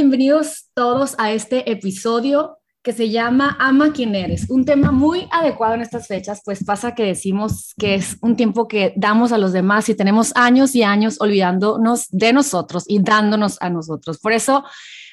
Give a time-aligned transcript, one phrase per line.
[0.00, 5.74] Bienvenidos todos a este episodio que se llama Ama quien eres, un tema muy adecuado
[5.74, 9.52] en estas fechas, pues pasa que decimos que es un tiempo que damos a los
[9.52, 14.18] demás y tenemos años y años olvidándonos de nosotros y dándonos a nosotros.
[14.20, 14.64] Por eso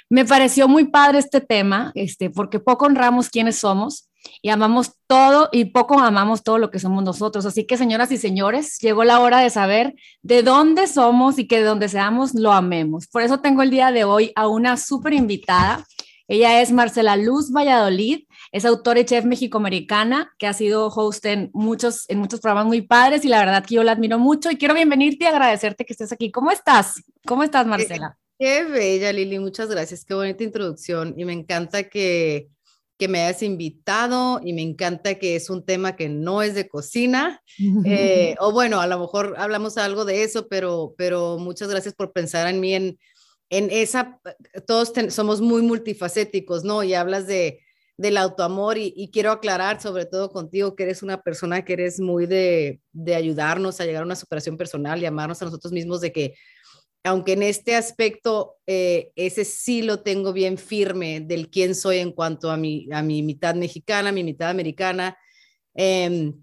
[0.10, 4.07] me pareció muy padre este tema, este, porque poco honramos quiénes somos
[4.42, 7.46] y amamos todo y poco amamos todo lo que somos nosotros.
[7.46, 11.58] Así que, señoras y señores, llegó la hora de saber de dónde somos y que
[11.58, 13.08] de donde seamos lo amemos.
[13.08, 15.86] Por eso tengo el día de hoy a una súper invitada.
[16.28, 21.50] Ella es Marcela Luz Valladolid, es autora y chef mexicoamericana que ha sido host en
[21.54, 24.58] muchos, en muchos programas muy padres y la verdad que yo la admiro mucho y
[24.58, 26.30] quiero bienvenirte y agradecerte que estés aquí.
[26.30, 26.96] ¿Cómo estás?
[27.26, 28.18] ¿Cómo estás, Marcela?
[28.38, 32.50] Qué, qué bella, Lili, muchas gracias, qué bonita introducción y me encanta que
[32.98, 36.68] que me hayas invitado y me encanta que es un tema que no es de
[36.68, 37.42] cocina.
[37.86, 42.12] Eh, o bueno, a lo mejor hablamos algo de eso, pero, pero muchas gracias por
[42.12, 43.00] pensar en mí en,
[43.50, 44.20] en esa,
[44.66, 46.84] todos somos muy multifacéticos, ¿no?
[46.84, 47.62] Y hablas de,
[47.98, 52.00] del autoamor y, y, quiero aclarar sobre todo contigo que eres una persona que eres
[52.00, 56.02] muy de, de ayudarnos a llegar a una superación personal y amarnos a nosotros mismos,
[56.02, 56.36] de que
[57.08, 62.12] aunque en este aspecto eh, ese sí lo tengo bien firme del quién soy en
[62.12, 65.18] cuanto a mi, a mi mitad mexicana, mi mitad americana,
[65.74, 66.34] em,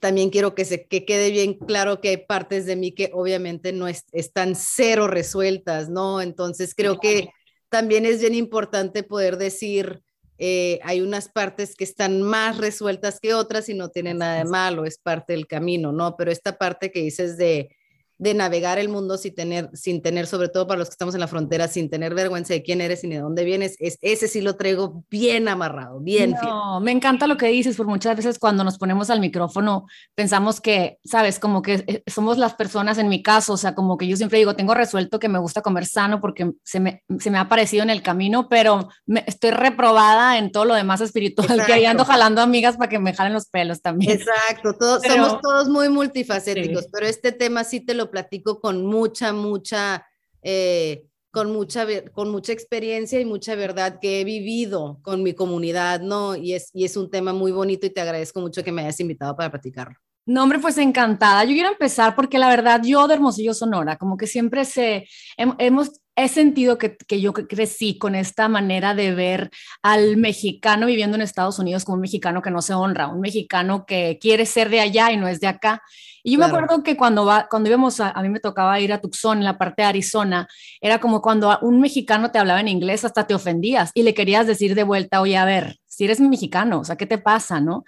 [0.00, 3.72] también quiero que, se, que quede bien claro que hay partes de mí que obviamente
[3.72, 6.20] no están cero resueltas, ¿no?
[6.20, 7.30] Entonces creo que
[7.68, 10.02] también es bien importante poder decir,
[10.38, 14.44] eh, hay unas partes que están más resueltas que otras y no tienen nada de
[14.44, 16.16] malo, es parte del camino, ¿no?
[16.16, 17.70] Pero esta parte que dices de
[18.18, 21.20] de navegar el mundo sin tener, sin tener, sobre todo para los que estamos en
[21.20, 24.40] la frontera, sin tener vergüenza de quién eres y de dónde vienes, es, ese sí
[24.40, 28.64] lo traigo bien amarrado, bien no, Me encanta lo que dices, por muchas veces cuando
[28.64, 33.22] nos ponemos al micrófono pensamos que, sabes, como que eh, somos las personas, en mi
[33.22, 36.20] caso, o sea, como que yo siempre digo, tengo resuelto que me gusta comer sano
[36.20, 40.50] porque se me, se me ha aparecido en el camino, pero me, estoy reprobada en
[40.50, 43.80] todo lo demás espiritual, que ahí ando jalando amigas para que me jalen los pelos
[43.80, 44.18] también.
[44.18, 49.32] Exacto, todos, somos todos muy multifacéticos, pero este tema sí te lo platico con mucha,
[49.32, 50.06] mucha,
[50.42, 56.00] eh, con mucha, con mucha experiencia y mucha verdad que he vivido con mi comunidad,
[56.00, 56.36] ¿no?
[56.36, 59.00] Y es, y es un tema muy bonito y te agradezco mucho que me hayas
[59.00, 59.96] invitado para platicarlo.
[60.28, 61.42] No, hombre, pues encantada.
[61.44, 65.08] Yo quiero empezar porque la verdad yo de Hermosillo, Sonora, como que siempre se,
[65.38, 69.50] hemos, he sentido que, que, yo crecí con esta manera de ver
[69.82, 73.86] al mexicano viviendo en Estados Unidos como un mexicano que no se honra, un mexicano
[73.86, 75.80] que quiere ser de allá y no es de acá.
[76.22, 78.92] Y yo me acuerdo que cuando, va, cuando íbamos, a, a, mí me tocaba ir
[78.92, 80.46] a Tucson, en la parte de Arizona,
[80.82, 84.46] era como cuando un mexicano te hablaba en inglés, hasta te ofendías y le querías
[84.46, 87.84] decir de vuelta, oye, a ver, si eres mexicano, o sea, ¿qué te pasa, no?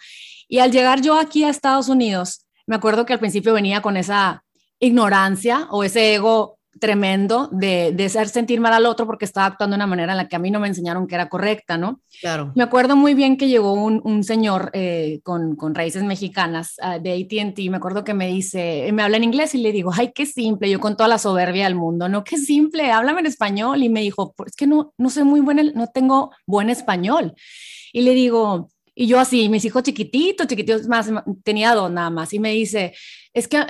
[0.51, 3.97] Y al llegar yo aquí a Estados Unidos, me acuerdo que al principio venía con
[3.97, 4.43] esa
[4.81, 9.75] ignorancia o ese ego tremendo de, de hacer sentir mal al otro porque estaba actuando
[9.75, 12.01] de una manera en la que a mí no me enseñaron que era correcta, ¿no?
[12.21, 12.51] Claro.
[12.57, 17.01] Me acuerdo muy bien que llegó un, un señor eh, con, con, raíces mexicanas uh,
[17.01, 20.11] de ATT, me acuerdo que me dice, me habla en inglés y le digo, ay,
[20.13, 23.83] qué simple, yo con toda la soberbia del mundo, no, qué simple, háblame en español.
[23.85, 27.35] Y me dijo, pues es que no, no sé muy buen, no tengo buen español.
[27.93, 31.11] Y le digo, y yo así, mis hijos chiquititos, chiquititos, más,
[31.43, 32.35] tenía dos nada más.
[32.35, 32.93] Y me dice,
[33.33, 33.65] es que,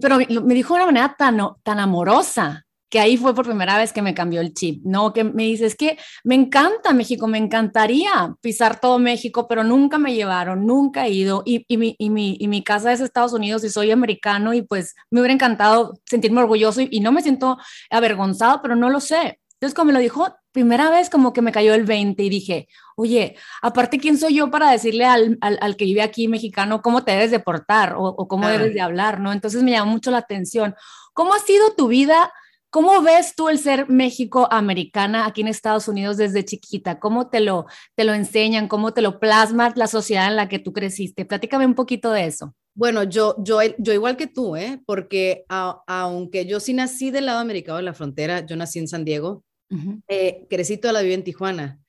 [0.00, 3.92] pero me dijo de una manera tan, tan amorosa, que ahí fue por primera vez
[3.92, 5.12] que me cambió el chip, ¿no?
[5.12, 9.98] Que me dice, es que me encanta México, me encantaría pisar todo México, pero nunca
[9.98, 11.42] me llevaron, nunca he ido.
[11.44, 14.62] Y, y, mi, y, mi, y mi casa es Estados Unidos y soy americano y
[14.62, 17.58] pues me hubiera encantado sentirme orgulloso y no me siento
[17.90, 19.40] avergonzado, pero no lo sé.
[19.56, 22.68] Entonces, como me lo dijo, primera vez como que me cayó el 20 y dije,
[22.96, 27.04] oye, aparte, ¿quién soy yo para decirle al, al, al que vive aquí mexicano cómo
[27.04, 28.52] te debes de portar o, o cómo ah.
[28.52, 29.32] debes de hablar, ¿no?
[29.32, 30.74] Entonces me llamó mucho la atención.
[31.14, 32.30] ¿Cómo ha sido tu vida?
[32.76, 36.98] ¿Cómo ves tú el ser México-americana aquí en Estados Unidos desde chiquita?
[36.98, 37.64] ¿Cómo te lo,
[37.94, 38.68] te lo enseñan?
[38.68, 41.24] ¿Cómo te lo plasmas la sociedad en la que tú creciste?
[41.24, 42.54] Platícame un poquito de eso.
[42.74, 44.82] Bueno, yo, yo, yo igual que tú, ¿eh?
[44.84, 48.88] porque a, aunque yo sí nací del lado americano de la frontera, yo nací en
[48.88, 50.02] San Diego, uh -huh.
[50.08, 51.80] eh, crecí toda la vida en Tijuana.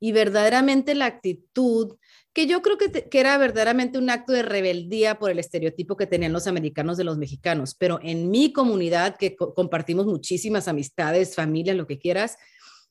[0.00, 1.96] Y verdaderamente la actitud,
[2.32, 5.96] que yo creo que, te, que, era verdaderamente un acto de rebeldía por el estereotipo
[5.96, 10.68] que tenían los americanos de los mexicanos, pero en mi comunidad, que co compartimos muchísimas
[10.68, 12.36] amistades, familia, lo que quieras,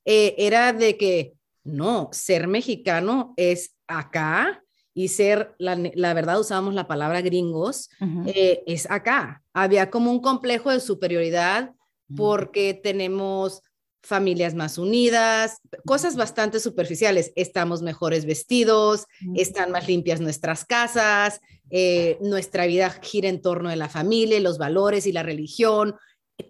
[0.04, 4.63] eh, era de que no, ser mexicano es acá
[4.94, 8.31] y ser, la, la verdad usábamos la palabra gringos, uh -huh.
[8.34, 9.44] eh, es acá.
[9.54, 11.72] Había como un complejo de superioridad
[12.16, 13.62] porque tenemos
[14.01, 17.31] familias más unidas, cosas bastante superficiales.
[17.35, 19.05] Estamos mejores vestidos,
[19.35, 24.57] están más limpias nuestras casas, eh, nuestra vida gira en torno de la familia, los
[24.57, 25.95] valores y la religión.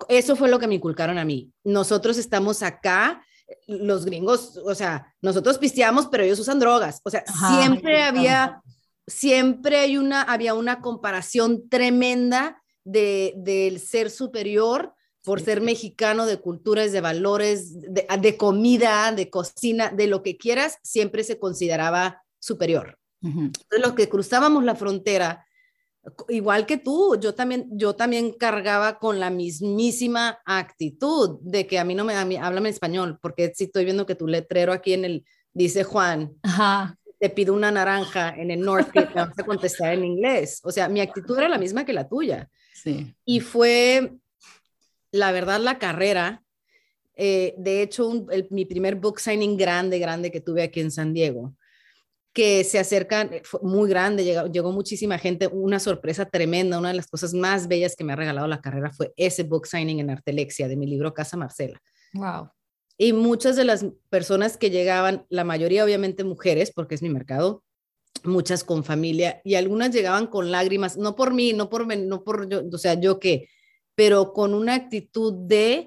[0.09, 1.51] Eso fue lo que me inculcaron a mí.
[1.63, 3.23] Nosotros estamos acá
[3.65, 6.99] los gringos, o sea, nosotros pisteamos, pero ellos usan drogas.
[7.03, 8.61] O sea, siempre había,
[9.05, 14.93] siempre hay una, había una comparación tremenda de, del ser superior
[15.27, 20.37] por ser mexicano, de culturas, de valores, de, de, comida, de cocina, de lo que
[20.37, 22.97] quieras, siempre se consideraba superior.
[23.21, 25.45] Entonces, los que cruzábamos la frontera,
[26.29, 31.83] igual que tú, yo también, yo también cargaba con la mismísima actitud de que a
[31.83, 34.93] mí no me, a mí, háblame español, porque si estoy viendo que tu letrero aquí
[34.93, 36.35] en el, dice Juan,
[37.19, 40.61] te pido una naranja en el norte, te vas a contestar en inglés.
[40.63, 42.49] O sea, mi actitud era la misma que la tuya.
[42.73, 43.13] Sí.
[43.25, 44.13] Y fue,
[45.11, 46.43] la verdad, la carrera.
[47.15, 51.55] Eh, de hecho, mi primer book signing grande, grande que tuve aquí en San Diego,
[52.31, 56.95] que se acercan, eh, muy grande, llegó, llegó, muchísima gente, una sorpresa tremenda, una de
[56.95, 60.11] las cosas más bellas que me ha regalado la carrera fue ese book signing en
[60.11, 61.81] Artelexia de mi libro Casa Marcela.
[62.13, 62.51] Wow.
[62.99, 67.63] Y muchas de las personas que llegaban, la mayoría obviamente mujeres, porque es mi mercado,
[68.23, 72.49] muchas con familia, y algunas llegaban con lágrimas, no por mí, no por, no por
[72.49, 73.49] yo, o sea, yo qué,
[73.97, 75.83] pero con una actitud de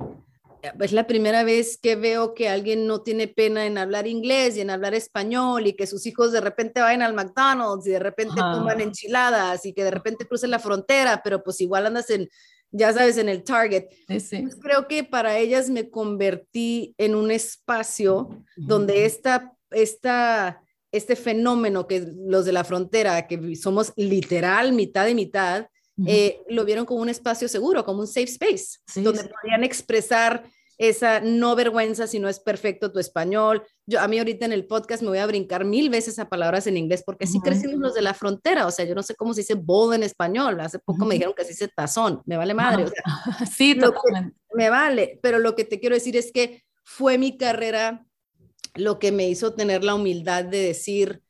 [0.80, 4.60] es la primera vez que veo que alguien no tiene pena en hablar inglés y
[4.60, 8.34] en hablar español y que sus hijos de repente vayan al McDonald's y de repente
[8.34, 12.28] coman enchiladas y que de repente crucen la frontera, pero pues igual andas en,
[12.72, 13.86] ya sabes, en el Target.
[14.18, 21.14] Sí, Pues creo que para ellas me convertí en un espacio donde esta, esta, este
[21.14, 25.68] fenómeno que los de la frontera, que somos literal mitad y mitad,
[26.06, 30.44] eh, lo vieron como un espacio seguro, como un safe space, donde podían expresar
[30.80, 33.62] esa no vergüenza si no es perfecto tu español.
[33.84, 36.66] Yo a mí ahorita en el podcast me voy a brincar mil veces a palabras
[36.66, 39.34] en inglés porque así crecimos los de la frontera, o sea, yo no sé cómo
[39.34, 42.54] se dice bowl en español, hace poco me dijeron que se dice tazón, me vale
[42.54, 43.02] madre, o sea,
[43.54, 44.38] sí, totalmente.
[44.54, 48.06] me vale, pero lo que te quiero decir es que fue mi carrera
[48.74, 51.22] lo que me hizo tener la humildad de decir,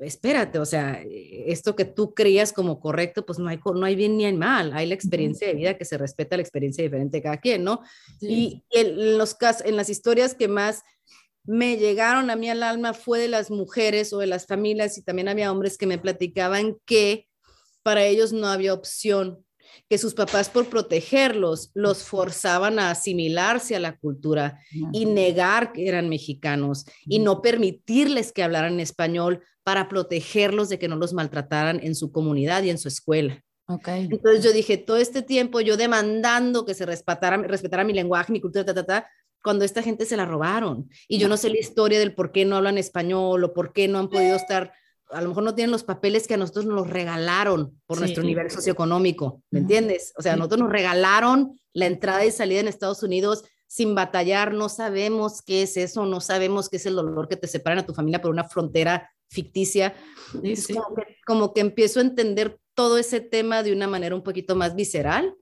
[0.00, 4.16] espérate, o sea, esto que tú creías como correcto, pues no hay, no hay bien
[4.16, 7.22] ni hay mal, hay la experiencia de vida que se respeta la experiencia diferente de
[7.22, 7.80] cada quien, ¿no?
[8.20, 10.82] Y, en, los casos, en las historias que más
[11.44, 15.02] me llegaron a mí al alma fue de las mujeres o de las familias y
[15.02, 17.26] también había hombres que me platicaban que
[17.82, 19.44] para ellos no había opción
[19.88, 24.60] que sus papás por protegerlos los forzaban a asimilarse a la cultura
[24.92, 30.88] y negar que eran mexicanos y no permitirles que hablaran español para protegerlos de que
[30.88, 33.44] no los maltrataran en su comunidad y en su escuela.
[33.66, 34.08] Okay.
[34.10, 38.40] Entonces yo dije, todo este tiempo yo demandando que se respetara, respetara mi lenguaje, mi
[38.40, 39.10] cultura, ta, ta, ta,
[39.42, 40.88] cuando esta gente se la robaron.
[41.06, 43.88] Y yo no sé la historia del por qué no hablan español o por qué
[43.88, 44.72] no han podido estar
[45.10, 48.50] a lo mejor no tienen los papeles que a nosotros nos regalaron por nuestro nivel
[48.50, 50.12] socioeconómico, ¿me entiendes?
[50.16, 54.54] O sea, a nosotros nos regalaron la entrada y salida en Estados Unidos sin batallar,
[54.54, 57.86] no sabemos qué es eso, no sabemos qué es el dolor que te separan a
[57.86, 59.94] tu familia por una frontera ficticia.
[60.32, 64.56] Como que, como que empiezo a entender todo ese tema de una manera un poquito
[64.56, 65.34] más visceral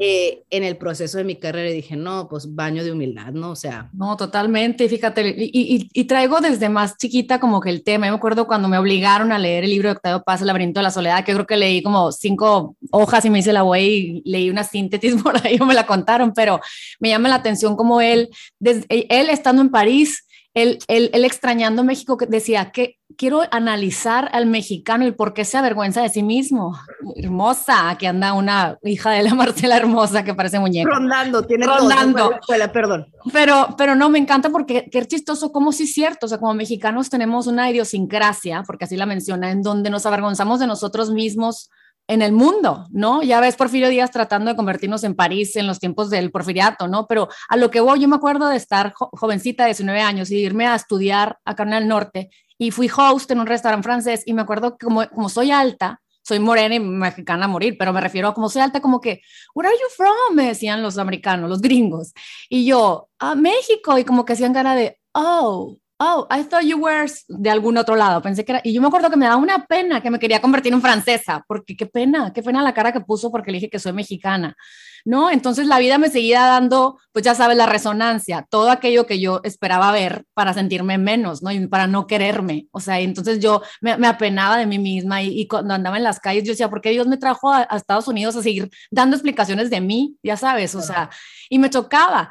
[0.00, 3.50] eh, en el proceso de mi carrera dije, no, pues baño de humildad, ¿no?
[3.50, 3.90] O sea.
[3.92, 8.16] No, totalmente, fíjate, y, y, traigo desde más chiquita como que el tema, yo me
[8.16, 10.90] acuerdo cuando me obligaron a leer el libro de Octavio Paz, El laberinto de la
[10.90, 14.50] soledad, que creo que leí como cinco hojas y me hice la voy y leí
[14.50, 16.60] una síntesis por ahí, me la contaron, pero
[16.98, 18.28] me llama la atención como él,
[18.58, 24.28] desde, él estando en París, él, él, él, extrañando México, que decía que quiero analizar
[24.32, 26.78] al mexicano y por qué se avergüenza de sí mismo.
[27.16, 30.90] Hermosa, aquí anda una hija de la Marcela hermosa que parece muñeca.
[30.90, 32.38] Rondando, tiene Rondando.
[32.46, 33.06] Todo, perdón.
[33.32, 36.54] Pero, pero no, me encanta porque qué chistoso, como sí es cierto, o sea, como
[36.54, 41.70] mexicanos tenemos una idiosincrasia, porque así la menciona, en donde nos avergonzamos de nosotros mismos
[42.12, 43.22] en el mundo, ¿no?
[43.22, 47.06] Ya ves Porfirio Díaz tratando de convertirnos en París en los tiempos del porfiriato, ¿no?
[47.06, 50.36] Pero a lo que voy, yo me acuerdo de estar jovencita de 19 años y
[50.36, 52.28] irme a estudiar a Carnal Norte
[52.58, 56.02] y fui host en un restaurante francés y me acuerdo que como, como soy alta,
[56.22, 59.22] soy morena y mexicana a morir, pero me refiero a como soy alta, como que,
[59.54, 60.36] where are you from?
[60.36, 62.12] Me decían los americanos, los gringos.
[62.50, 66.78] Y yo, a México, y como que hacían cara de, oh, oh, I thought you
[66.78, 68.20] were de algún otro lado.
[68.20, 70.40] Pensé que era, y yo me acuerdo que me daba una pena que me quería
[70.40, 73.70] convertir en francesa, porque qué pena, qué pena la cara que puso porque le dije
[73.70, 74.56] que soy mexicana,
[75.04, 75.30] ¿no?
[75.30, 79.40] Entonces la vida me seguía dando, pues ya sabes, la resonancia, todo aquello que yo
[79.44, 81.52] esperaba ver para sentirme menos, ¿no?
[81.52, 82.66] Y para no quererme.
[82.72, 86.04] O sea, entonces yo me, me apenaba de mí misma y, y, cuando andaba en
[86.04, 88.70] las calles yo decía, ¿por qué Dios me trajo a, a Estados Unidos a seguir
[88.90, 90.16] dando explicaciones de mí?
[90.22, 91.10] Ya sabes, o sea,
[91.48, 92.30] y me chocaba.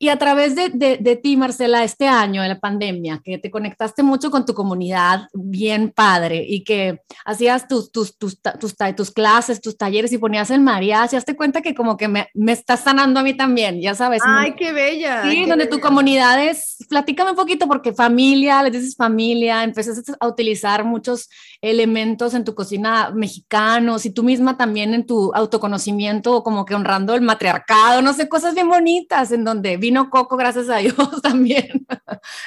[0.00, 4.04] Y a través de, de, ti, Marcela, este año de la pandemia, que te conectaste
[4.04, 9.60] mucho con tu comunidad, bien padre, y que hacías tus, tus, tus, tus, tus clases,
[9.60, 13.18] tus talleres y ponías el mariachi, hazte cuenta que como que me, me estás sanando
[13.18, 14.22] a mí también, ya sabes.
[14.24, 15.28] ¡Ay, qué bella!
[15.28, 20.28] Sí, donde tu comunidad es, platícame un poquito, porque familia, les dices familia, empezaste a
[20.28, 21.28] utilizar muchos
[21.60, 27.14] elementos en tu cocina mexicanos y tú misma también en tu autoconocimiento, como que honrando
[27.14, 31.86] el matriarcado, no sé, cosas bien bonitas en donde vino Coco, gracias a Dios también,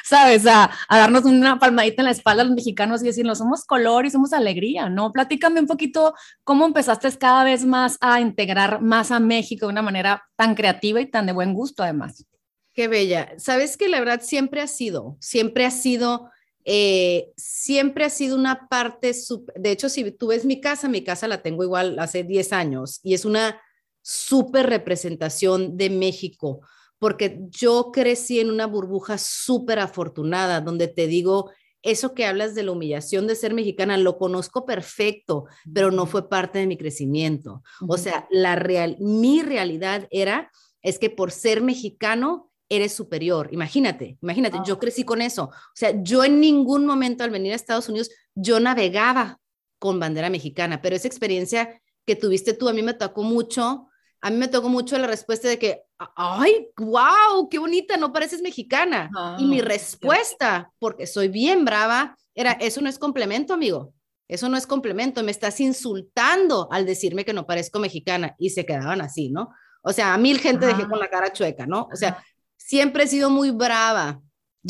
[0.04, 0.46] ¿sabes?
[0.46, 4.12] A, darnos una palmadita en la espalda a los mexicanos y decirnos, somos color y
[4.12, 5.12] somos alegría, ¿no?
[5.12, 9.82] Platícame un poquito cómo empezaste cada vez más a integrar más a México de una
[9.82, 12.26] manera tan creativa y tan de buen gusto además.
[12.74, 13.34] Qué bella.
[13.38, 16.30] Sabes que la verdad siempre ha sido, siempre ha sido,
[16.64, 19.14] eh, siempre ha sido una parte,
[19.56, 23.00] de hecho, si tú ves mi casa, mi casa la tengo igual hace 10 años
[23.02, 23.60] y es una
[24.04, 26.62] súper representación de México
[27.02, 31.50] porque yo crecí en una burbuja súper afortunada, donde te digo,
[31.82, 36.30] eso que hablas de la humillación de ser mexicana, lo conozco perfecto, pero no fue
[36.30, 37.64] parte de mi crecimiento.
[37.88, 40.52] O sea, la real, mi realidad era,
[40.84, 43.50] es que por ser mexicano, eres superior.
[43.52, 45.46] Imagínate, imagínate, yo crecí con eso.
[45.46, 49.40] O sea, yo en ningún momento al venir a Estados Unidos, yo navegaba
[49.80, 53.88] con bandera mexicana, pero esa experiencia que tuviste tú a mí me tocó mucho
[54.22, 55.82] a mí me tocó mucho la respuesta de que,
[56.16, 59.10] ay, wow, qué bonita, no pareces mexicana.
[59.40, 63.94] y mi ah, respuesta, porque soy bien brava, era, eso no es complemento, amigo.
[64.28, 68.36] Eso no es complemento, me estás insultando al decirme que no parezco mexicana.
[68.38, 69.50] Y se quedaban así, ¿no?
[69.82, 71.90] O sea, a mil gente dejé con la cara chueca, ¿no?
[71.92, 72.24] O sea,
[72.56, 74.22] siempre he sido muy brava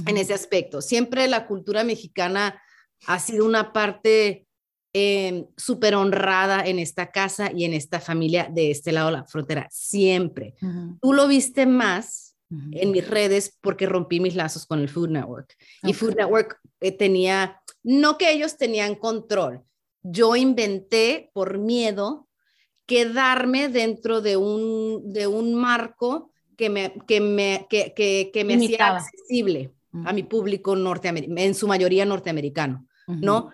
[0.08, 0.81] en ese aspecto.
[0.81, 2.60] Siempre la cultura mexicana
[3.05, 4.48] ha sido una parte
[4.93, 9.25] eh, súper honrada en esta casa y en esta familia de este lado de la
[9.25, 10.55] frontera, siempre.
[11.01, 15.55] Tú lo viste más en mis redes porque rompí mis lazos con el Food Network.
[15.83, 19.63] Y Food Network eh, tenía, no que ellos tenían control,
[20.03, 22.27] yo inventé por miedo
[22.86, 28.98] quedarme dentro de un, de un marco que me, que me, que, que, me hacía
[28.98, 29.71] accesible
[30.05, 33.51] a mi público norteamericano, en su mayoría norteamericano, ¿no?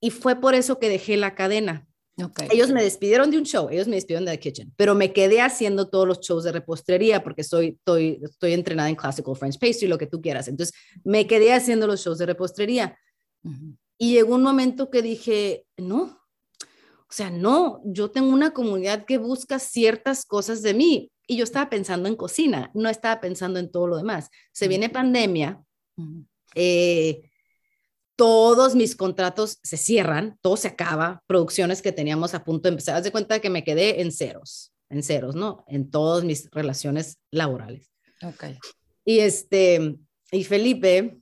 [0.00, 1.86] Y fue por eso que dejé la cadena.
[2.50, 5.42] Ellos me despidieron de un show, ellos me despidieron de The Kitchen, pero me quedé
[5.42, 9.86] haciendo todos los shows de repostería porque soy, estoy, estoy entrenada en Classical French Pastry,
[9.86, 10.48] lo que tú quieras.
[10.48, 10.74] Entonces,
[11.04, 12.98] me quedé haciendo los shows de repostería.
[13.98, 16.26] Y llegó un momento que dije, no,
[17.08, 21.12] o sea, no, yo tengo una comunidad que busca ciertas cosas de mí.
[21.28, 24.30] Y yo estaba pensando en cocina, no estaba pensando en todo lo demás.
[24.52, 25.62] Se viene pandemia.
[26.54, 27.30] eh,
[28.16, 32.96] todos mis contratos se cierran, todo se acaba, producciones que teníamos a punto de empezar.
[32.96, 35.64] Haz de cuenta que me quedé en ceros, en ceros, ¿no?
[35.68, 37.90] En todas mis relaciones laborales.
[38.22, 38.44] Ok.
[39.04, 39.96] Y este,
[40.32, 41.18] y Felipe,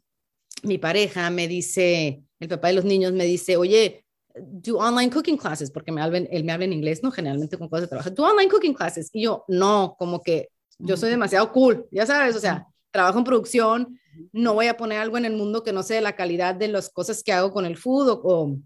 [0.62, 5.36] mi pareja, me dice, el papá de los niños me dice, oye, do online cooking
[5.36, 7.10] classes, porque me habla, él me habla en inglés, ¿no?
[7.10, 8.10] Generalmente con cosas de trabajo.
[8.10, 9.10] Do online cooking classes.
[9.12, 10.48] Y yo, no, como que
[10.78, 14.00] yo soy demasiado cool, ya sabes, o sea, trabajo en producción,
[14.32, 16.68] no voy a poner algo en el mundo que no sea de la calidad de
[16.68, 18.56] las cosas que hago con el food o,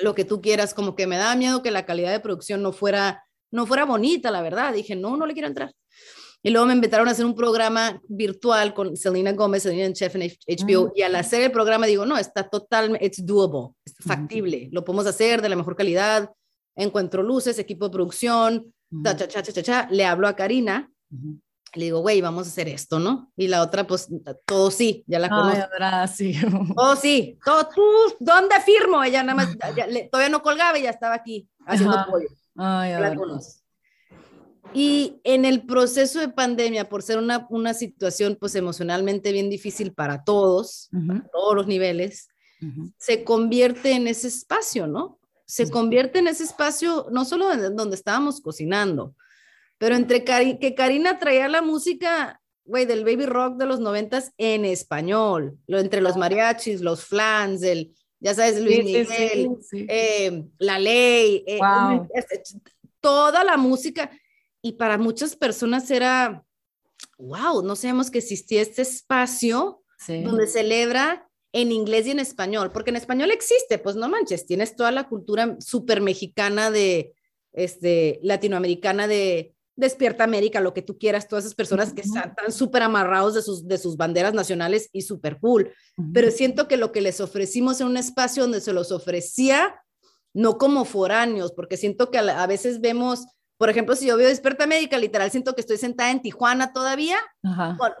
[0.00, 2.72] lo que tú quieras, como que me da miedo que la calidad de producción no
[2.72, 3.22] fuera,
[3.52, 4.74] no fuera bonita, la verdad.
[4.74, 5.72] Dije, no, no le quiero entrar.
[6.42, 10.16] Y luego me invitaron a hacer un programa virtual con Selena Gómez, Selena en Chef
[10.16, 10.92] en HBO, mm.
[10.96, 15.06] y al hacer el programa digo, no, está totalmente, it's doable, es factible, lo podemos
[15.06, 16.30] hacer de la mejor calidad,
[16.74, 18.74] encuentro luces, equipo de producción,
[19.04, 20.90] cha, cha, cha, cha, cha, le hablo a Karina,
[21.78, 23.32] le digo, güey, vamos a hacer esto, ¿no?
[23.36, 24.08] Y la otra, pues,
[24.44, 25.68] todo sí, ya la conozco.
[25.78, 26.34] Ay, sí.
[26.76, 27.82] Todo sí, todo tú,
[28.18, 29.02] ¿dónde firmo?
[29.02, 29.56] Ella nada más,
[30.10, 32.28] todavía no colgaba y ya estaba aquí haciendo pollo.
[32.56, 33.16] Ay, la
[34.74, 39.92] Y en el proceso de pandemia, por ser una, una situación, pues, emocionalmente bien difícil
[39.92, 40.90] para todos,
[41.32, 42.28] todos los niveles,
[42.98, 45.18] se convierte en ese espacio, ¿no?
[45.46, 49.14] Se convierte en ese espacio, no solo donde estábamos cocinando,
[49.80, 54.66] pero entre que Karina traía la música, güey, del baby rock de los noventas en
[54.66, 61.44] español, lo, entre los mariachis, los flans, el, ya sabes, Luis Miguel, eh, La Ley,
[61.46, 61.58] eh,
[62.12, 62.42] este,
[63.00, 64.10] toda la música.
[64.60, 66.44] Y para muchas personas era,
[67.16, 72.90] wow, no sabemos que existía este espacio donde celebra en inglés y en español, porque
[72.90, 77.14] en español existe, pues no manches, tienes toda la cultura súper mexicana de,
[77.54, 82.52] este, latinoamericana de Despierta América, lo que tú quieras, todas esas personas que están tan
[82.52, 85.72] súper amarrados de sus, de sus banderas nacionales y súper cool.
[86.12, 89.82] Pero siento que lo que les ofrecimos en un espacio donde se los ofrecía,
[90.32, 93.26] no como foráneos, porque siento que a, veces vemos
[93.58, 97.18] por ejemplo, si yo veo Desperta Médica, literal siento que estoy sentada en Tijuana todavía,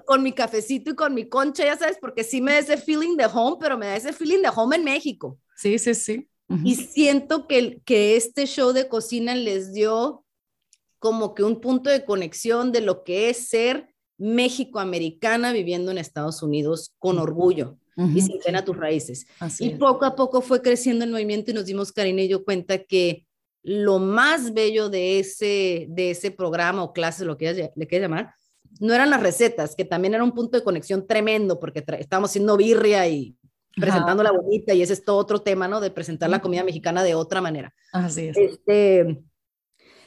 [0.06, 3.14] con, mi cafecito y con mi concha, ya sabes, porque sí me da ese feeling
[3.18, 5.38] de home, pero me da ese feeling de home en México.
[5.56, 6.30] Sí, sí, sí.
[6.64, 10.24] Y siento que, que este show de cocina les dio
[11.00, 13.88] como que un punto de conexión de lo que es ser
[14.18, 17.78] México-americana viviendo en Estados Unidos con orgullo
[18.14, 19.26] y sin pena tus raíces.
[19.58, 22.78] y poco a poco fue creciendo el movimiento y nos dimos, Karina y yo, cuenta
[22.84, 23.26] que
[23.62, 28.34] lo más bello de ese, de ese programa o clase, lo que le quieras llamar,
[28.78, 32.56] no eran las recetas, que también era un punto de conexión tremendo porque estábamos haciendo
[32.56, 33.36] birria y
[33.76, 35.80] presentando la bonita y ese es todo otro tema, ¿no?
[35.80, 37.74] De presentar la comida mexicana de otra manera.
[37.92, 38.36] Así es.
[38.36, 39.22] Este,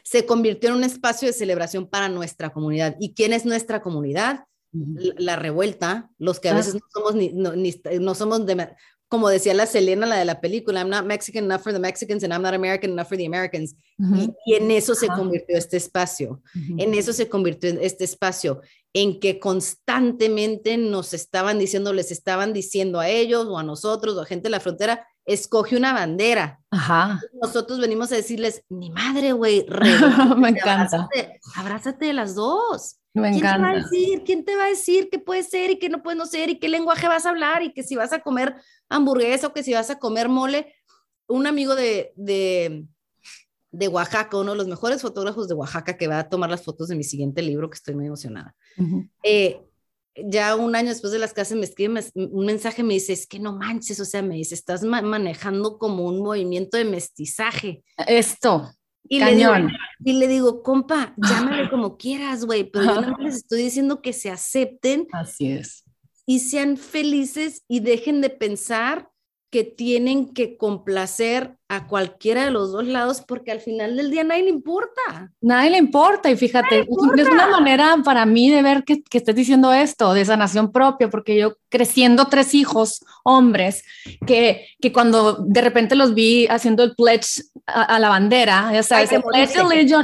[0.03, 2.95] se convirtió en un espacio de celebración para nuestra comunidad.
[2.99, 4.45] ¿Y quién es nuestra comunidad?
[4.73, 7.53] la, revuelta, los que a veces no somos ni, no,
[8.01, 8.69] no somos de,
[9.07, 12.23] como decía la Selena, la de la película, I'm not Mexican enough for the Mexicans
[12.23, 13.75] and I'm not American enough for the Americans.
[14.45, 16.41] y, en eso se convirtió este espacio,
[16.77, 18.61] en eso se convirtió este espacio,
[18.93, 24.21] en que constantemente nos estaban diciendo, les estaban diciendo a ellos o a nosotros o
[24.21, 26.59] a gente de la frontera, escoge una bandera.
[26.69, 27.21] Ajá.
[27.41, 29.65] Nosotros venimos a decirles, mi madre, güey,
[30.37, 31.07] me encanta.
[31.55, 32.97] Abrázate, de las dos.
[33.13, 33.57] Me ¿Quién encanta.
[33.57, 34.23] te va a decir?
[34.25, 36.59] ¿Quién te va a decir qué puede ser y qué no puede no ser y
[36.59, 38.55] qué lenguaje vas a hablar y que si vas a comer
[38.89, 40.73] hamburguesa o que si vas a comer mole?
[41.27, 42.85] Un amigo de, de,
[43.71, 46.87] de Oaxaca, uno de los mejores fotógrafos de Oaxaca que va a tomar las fotos
[46.87, 48.55] de mi siguiente libro, que estoy muy emocionada.
[49.23, 49.61] eh,
[50.15, 53.39] ya un año después de las clases me escribe un mensaje, me dice, es que
[53.39, 57.83] no manches, o sea, me dice, estás manejando como un movimiento de mestizaje.
[58.07, 58.71] Esto.
[59.07, 59.51] Y le, digo,
[60.03, 64.13] y le digo, compa, llámale como quieras, güey, pero yo no les estoy diciendo que
[64.13, 65.07] se acepten.
[65.11, 65.83] Así es.
[66.25, 69.09] Y sean felices y dejen de pensar
[69.53, 74.23] que tienen que complacer a cualquiera de los dos lados porque al final del día
[74.23, 75.31] nadie le importa.
[75.41, 79.35] Nadie le importa y fíjate, es una manera para mí de ver que, que estés
[79.35, 83.83] diciendo esto, de sanación propia, porque yo creciendo tres hijos, hombres,
[84.25, 89.11] que, que cuando de repente los vi haciendo el pledge a, la bandera, ya sabes,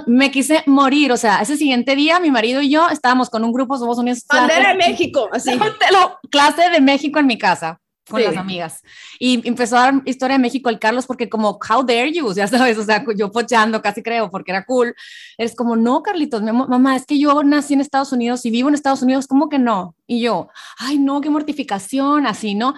[0.05, 3.51] me quise morir, o sea, ese siguiente día mi marido y yo estábamos con un
[3.51, 4.23] grupo, somos unidos.
[4.29, 5.57] Bandera de México, así.
[6.29, 8.81] clase de México en mi casa con las amigas.
[9.19, 12.47] Y empezó a dar historia de México el Carlos porque como, how dare you, ya
[12.47, 14.95] sabes, o sea, yo pochando casi creo porque era cool.
[15.37, 18.75] Es como, no, Carlitos, mamá, es que yo nací en Estados Unidos y vivo en
[18.75, 19.95] Estados Unidos, ¿cómo que no?
[20.07, 22.73] Y yo, ay, no, qué mortificación, así, ¿no?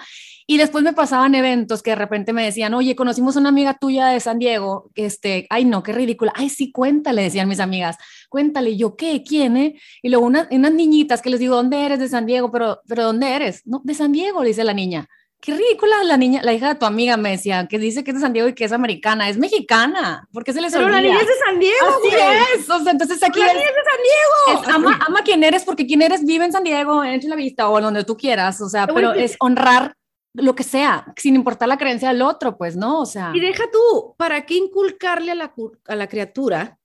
[0.46, 3.74] Y después me pasaban eventos que de repente me decían, oye, conocimos a una amiga
[3.74, 7.96] tuya de San Diego, este, ay, no, qué ridícula, ay, sí, cuéntale, decían mis amigas,
[8.28, 9.22] cuéntale, yo, ¿qué?
[9.22, 9.56] ¿Quién?
[9.56, 9.80] Eh?
[10.02, 12.50] Y luego unas niñitas que les digo, ¿dónde eres de San Diego?
[12.50, 13.66] Pero, pero ¿dónde eres?
[13.66, 15.08] No, de San Diego, le dice la niña
[15.42, 18.14] qué ridícula la niña, la hija de tu amiga me decía, que dice que es
[18.14, 21.00] de San Diego y que es americana, es mexicana, ¿por qué se les Pero olvida?
[21.00, 23.74] la niña es de San Diego, Así es, o sea, entonces aquí la niña es
[23.74, 24.74] de San Diego.
[24.76, 27.80] ama, ama quien eres, porque quien eres vive en San Diego, en la vista o
[27.80, 29.96] donde tú quieras, o sea, pero es honrar
[30.34, 33.00] lo que sea, sin importar la creencia del otro, pues, ¿no?
[33.00, 33.32] O sea.
[33.34, 35.52] Y deja tú, ¿para qué inculcarle a la,
[35.88, 36.78] a la criatura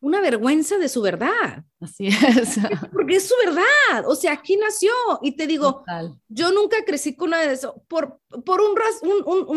[0.00, 1.64] una vergüenza de su verdad.
[1.80, 2.58] Así es.
[2.92, 4.06] Porque es su verdad.
[4.06, 4.90] O sea, aquí nació.
[5.22, 5.84] Y te digo,
[6.28, 7.82] yo nunca crecí con una de eso.
[7.88, 8.76] Por, por un,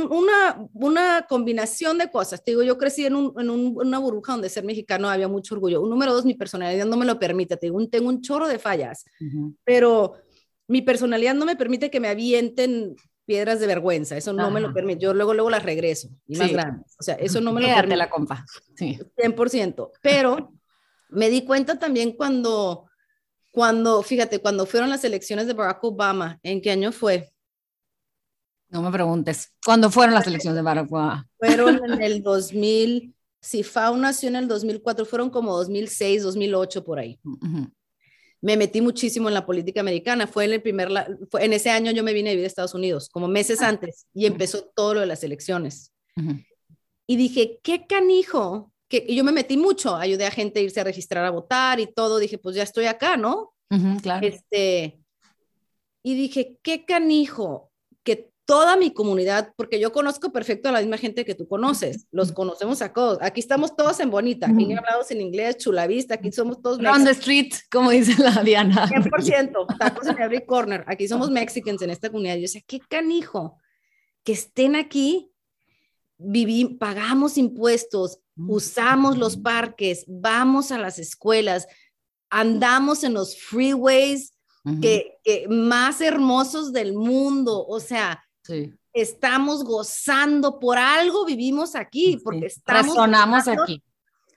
[0.09, 2.43] una, una combinación de cosas.
[2.43, 5.81] Te digo, yo crecí en, un, en una burbuja donde ser mexicano había mucho orgullo.
[5.81, 7.57] Un número dos, mi personalidad no me lo permite.
[7.57, 9.05] Te digo, tengo un chorro de fallas.
[9.63, 10.15] Pero
[10.67, 14.73] mi personalidad no me permite que me avienten piedras de vergüenza, eso no me lo
[14.73, 15.01] permite.
[15.01, 16.95] Yo luego, luego las regreso y más grandes.
[16.99, 17.95] O sea, eso no me lo permite.
[17.95, 18.45] la compa.
[18.75, 18.99] Sí.
[19.17, 19.91] 100%.
[20.01, 20.53] Pero
[21.09, 22.85] me di cuenta también cuando,
[23.51, 27.31] cuando, fíjate, cuando fueron las elecciones de Barack Obama, ¿en qué año fue?
[28.69, 29.53] No me preguntes.
[29.63, 31.27] ¿Cuándo fueron las elecciones de Barack Obama?
[31.37, 36.99] Fueron en el 2000, si FAO nació en el 2004, fueron como 2006, 2008 por
[36.99, 37.19] ahí
[38.41, 40.27] me metí muchísimo en la política americana.
[40.27, 40.89] Fue en el primer,
[41.39, 43.69] en ese año yo me vine a vivir a Estados Unidos, como meses ah.
[43.69, 45.93] antes, y empezó todo lo de las elecciones.
[47.07, 50.83] Y dije, qué canijo, que yo me metí mucho, ayudé a gente a irse a
[50.83, 53.53] registrar a votar y todo, dije, pues ya estoy acá, ¿no?
[54.01, 54.27] claro.
[54.27, 54.99] Este,
[56.03, 57.70] y dije, qué canijo,
[58.51, 62.33] toda mi comunidad, porque yo conozco perfecto a la misma gente que tú conoces, los
[62.33, 63.17] conocemos a todos.
[63.21, 66.77] Aquí estamos todos en Bonita, aquí hablados en inglés, chulavista, aquí somos todos.
[66.79, 68.89] On the street, como dice la Diana.
[68.89, 72.35] 100%, tacos en every corner, aquí somos Mexicans en esta comunidad.
[72.35, 73.57] Yo sé, qué canijo,
[74.25, 75.31] que estén aquí,
[76.17, 81.67] vivimos, pagamos impuestos, usamos los parques, vamos a las escuelas,
[82.29, 84.33] andamos en los freeways.
[84.81, 88.21] que, que, más hermosos del mundo, o sea,
[88.93, 93.81] Estamos gozando, por algo vivimos aquí, porque estamos Resonamos aquí.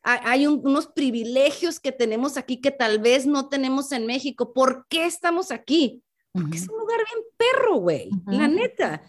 [0.02, 4.52] hay unos privilegios que tenemos aquí que tal vez no tenemos en México.
[4.52, 6.02] ¿Por qué estamos aquí?
[6.32, 9.02] Porque es un lugar bien perro, güey, la neta.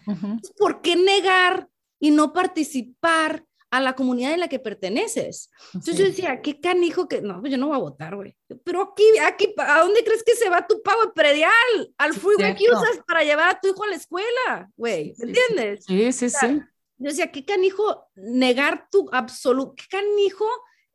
[0.56, 5.50] ¿Por qué negar y no participar a la comunidad en la que perteneces?
[5.74, 8.36] Entonces yo decía, qué canijo que, no, pues yo no voy a votar, güey.
[8.64, 11.50] Pero aquí, aquí, ¿a dónde crees que se va tu pago predial?
[11.98, 15.84] Al freeway que usas para llevar a tu hijo a la escuela, güey, ¿me entiendes?
[15.84, 16.60] Sí, sí, sí.
[16.98, 20.46] Yo decía, qué canijo negar tu absoluto, qué canijo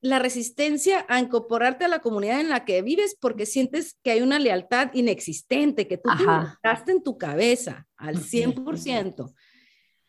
[0.01, 4.21] la resistencia a incorporarte a la comunidad en la que vives porque sientes que hay
[4.21, 9.31] una lealtad inexistente, que tú te en tu cabeza al 100%.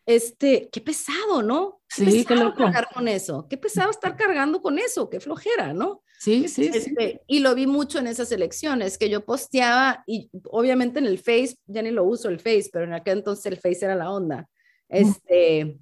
[0.05, 1.81] Este, qué pesado, ¿no?
[1.95, 3.47] Qué sí, pesado cargar con eso.
[3.49, 6.03] Qué pesado estar cargando con eso, qué flojera, ¿no?
[6.19, 6.77] Sí, sí, sí.
[6.77, 11.19] Este, y lo vi mucho en esas elecciones, que yo posteaba y obviamente en el
[11.19, 14.11] Face, ya ni lo uso el Face, pero en aquel entonces el Face era la
[14.11, 14.47] onda.
[14.89, 15.77] Este,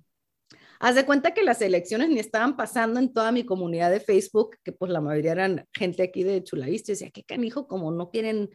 [0.83, 4.57] Haz de cuenta que las elecciones ni estaban pasando en toda mi comunidad de Facebook,
[4.63, 6.91] que pues la mayoría eran gente aquí de Chulavista.
[6.91, 8.49] Y decía, qué canijo, como no quieren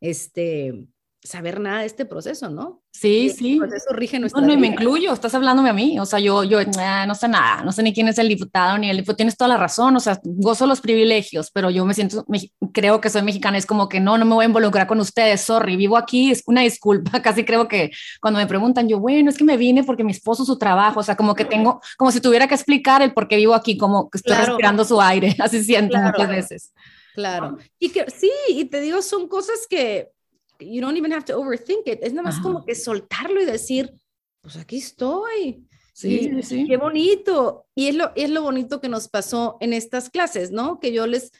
[0.00, 0.88] este,
[1.22, 2.82] saber nada de este proceso, ¿no?
[2.92, 3.54] Sí, sí.
[3.54, 6.44] El proceso rige nuestra No, no, me incluyo, estás hablándome a mí, o sea, yo,
[6.44, 9.16] yo ah, no sé nada, no sé ni quién es el diputado, ni el diputado,
[9.16, 12.24] tienes toda la razón, o sea, gozo los privilegios, pero yo me siento,
[12.72, 15.40] creo que soy mexicana, es como que no, no me voy a involucrar con ustedes,
[15.40, 19.36] sorry, vivo aquí, es una disculpa, casi creo que cuando me preguntan, yo, bueno, es
[19.36, 22.20] que me vine porque mi esposo, su trabajo, o sea, como que tengo, como si
[22.20, 25.62] tuviera que explicar el por qué vivo aquí, como que estoy respirando su aire, así
[25.64, 26.72] siento muchas veces.
[27.14, 30.12] Claro, y que sí, y te digo, son cosas que
[30.60, 32.00] you don't even have to overthink it.
[32.02, 33.92] Es nada más como que soltarlo y decir,
[34.40, 35.66] pues aquí estoy.
[35.92, 37.66] Sí, sí, Qué bonito.
[37.74, 40.78] Y es lo, es lo bonito que nos pasó en estas clases, ¿no?
[40.78, 41.32] Que yo les,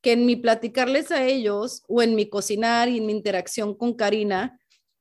[0.00, 3.94] que en mi platicarles a ellos o en mi cocinar y en mi interacción con
[3.94, 4.58] Karina,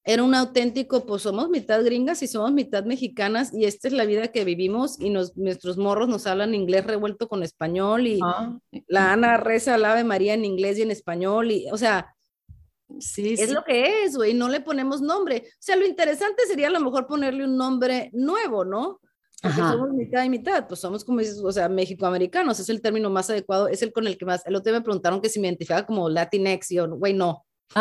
[0.07, 4.05] era un auténtico, pues somos mitad gringas y somos mitad mexicanas y esta es la
[4.05, 8.55] vida que vivimos y nos, nuestros morros nos hablan inglés revuelto con español y ah,
[8.87, 12.14] la Ana reza la Ave María en inglés y en español y, o sea,
[12.99, 15.43] Sí, es lo que es, güey, no le ponemos nombre.
[15.45, 19.01] O sea, lo interesante sería a lo mejor ponerle un nombre nuevo, ¿no?
[19.41, 23.09] Porque somos mitad y mitad, pues somos como dices, o sea, mexicoamericanos, es el término
[23.09, 25.39] más adecuado, es el con el que más, el otro día me preguntaron que si
[25.39, 27.45] me identificaba como Latinx, y yo, güey, no.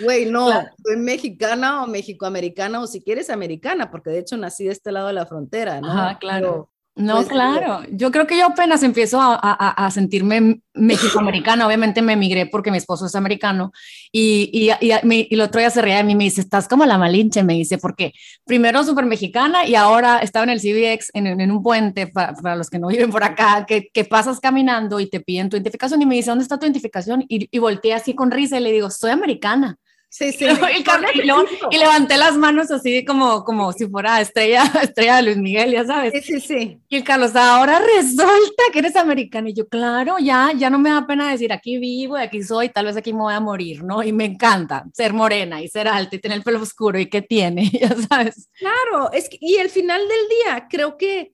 [0.00, 0.48] Güey, no,
[0.84, 5.08] soy mexicana o mexicoamericana o si quieres americana, porque de hecho nací de este lado
[5.08, 5.90] de la frontera, ¿no?
[5.90, 6.70] Ajá, claro.
[7.00, 7.80] No, pues, claro.
[7.90, 11.66] Yo creo que yo apenas empiezo a, a, a sentirme mexicoamericana.
[11.66, 13.72] Obviamente me emigré porque mi esposo es americano
[14.12, 16.68] y, y, y, y, el otro día se reía de mí y me dice, estás
[16.68, 18.12] como la malinche, me dice, porque
[18.44, 22.56] primero súper mexicana y ahora estaba en el CBX en, en un puente para, para,
[22.56, 26.02] los que no viven por acá, que, que, pasas caminando y te piden tu identificación
[26.02, 27.24] y me dice, ¿dónde está tu identificación?
[27.28, 29.78] Y, y volteé así con risa y le digo, soy americana.
[30.10, 30.44] Sí, sí.
[31.70, 35.84] Y, levanté las manos así como, como si fuera estrella, estrella de Luis Miguel, ya
[35.84, 36.12] sabes.
[36.12, 36.80] Sí, sí, sí.
[36.88, 39.48] Y el Carlos, ahora resulta que eres americano.
[39.48, 42.70] Y yo, claro, ya, ya no me da pena decir aquí vivo y aquí soy,
[42.70, 44.02] tal vez aquí me voy a morir, ¿no?
[44.02, 47.22] Y me encanta ser morena y ser alta y tener el pelo oscuro y qué
[47.22, 48.48] tiene, ya sabes.
[48.58, 51.32] Claro, es que, y al final del día, creo que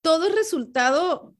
[0.00, 1.34] todo el resultado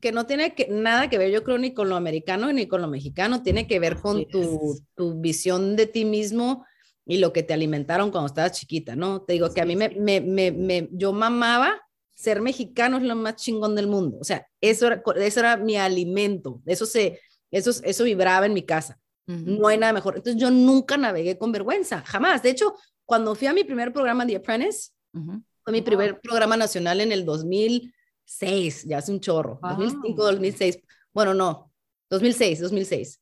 [0.00, 2.82] que no tiene que, nada que ver, yo creo, ni con lo americano ni con
[2.82, 6.64] lo mexicano, tiene que ver con tu, tu, visión de ti mismo
[7.06, 9.22] y lo que te alimentaron cuando estabas chiquita, ¿no?
[9.22, 11.80] Te digo que a mí me, me, me, yo mamaba
[12.14, 15.76] ser mexicano es lo más chingón del mundo, o sea, eso era, eso era mi
[15.76, 20.16] alimento, eso, se, eso, eso vibraba en mi casa, no hay nada mejor.
[20.16, 22.42] Entonces yo nunca navegué con vergüenza, jamás.
[22.42, 22.74] De hecho,
[23.06, 27.24] cuando fui a mi primer programa The Apprentice, fue mi primer programa nacional en el
[27.24, 27.94] 2000
[28.40, 30.78] 2006, ya hace un chorro, 2005, 2006,
[31.12, 31.70] bueno, no,
[32.10, 33.20] 2006, 2006.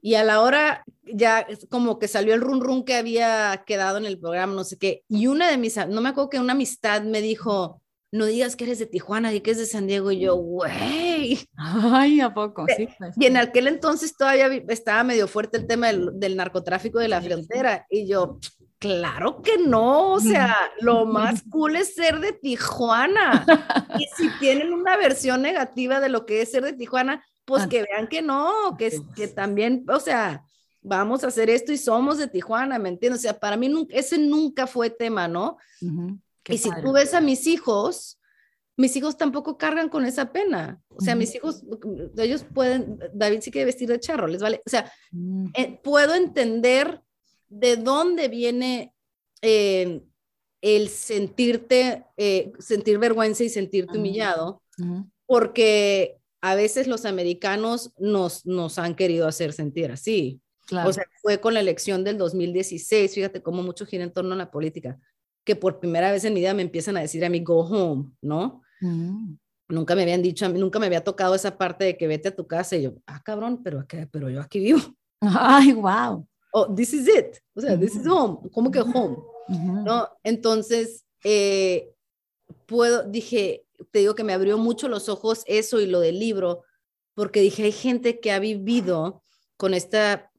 [0.00, 4.06] Y a la hora ya como que salió el run run que había quedado en
[4.06, 7.02] el programa, no sé qué, y una de mis, no me acuerdo que una amistad
[7.02, 10.20] me dijo, no digas que eres de Tijuana, y que es de San Diego, y
[10.20, 11.38] yo, güey.
[11.56, 12.64] Ay, ¿a poco?
[12.74, 13.14] Sí, pues.
[13.18, 17.20] Y en aquel entonces todavía estaba medio fuerte el tema del, del narcotráfico de la
[17.20, 18.38] frontera, y yo,
[18.78, 23.44] Claro que no, o sea, lo más cool es ser de Tijuana.
[23.98, 27.82] Y si tienen una versión negativa de lo que es ser de Tijuana, pues que
[27.82, 30.44] vean que no, que, que también, o sea,
[30.82, 33.20] vamos a hacer esto y somos de Tijuana, ¿me entiendes?
[33.20, 35.56] O sea, para mí ese nunca fue tema, ¿no?
[36.48, 38.18] Y si tú ves a mis hijos,
[38.76, 40.80] mis hijos tampoco cargan con esa pena.
[40.90, 41.64] O sea, mis hijos,
[42.16, 44.62] ellos pueden, David sí quiere vestir de charro, les vale.
[44.64, 45.46] O sea, mm.
[45.54, 47.02] eh, puedo entender
[47.48, 48.94] de dónde viene
[49.42, 50.02] eh,
[50.60, 54.62] el sentirte, eh, sentir vergüenza y sentirte humillado,
[55.26, 60.40] porque a veces los americanos nos, nos han querido hacer sentir así.
[60.84, 64.36] O sea, fue con la elección del 2016, fíjate cómo mucho gira en torno a
[64.36, 64.98] la política,
[65.44, 68.10] que por primera vez en mi vida me empiezan a decir a mí, go home,
[68.20, 68.62] ¿no?
[69.68, 72.46] nunca me habían dicho, nunca me había tocado esa parte de que vete a tu
[72.46, 74.80] casa y yo, ah, cabrón, pero, pero yo aquí vivo.
[75.20, 76.26] Ay, wow.
[76.52, 77.38] Oh, this is it.
[77.54, 78.48] O sea, this is home.
[78.52, 79.16] ¿Cómo que home?
[79.48, 80.08] ¿No?
[80.22, 81.90] Entonces, eh,
[82.66, 86.64] puedo, dije, te digo que me abrió mucho los ojos eso y lo del libro,
[87.14, 89.22] porque dije, hay gente que ha vivido
[89.56, 90.30] con esta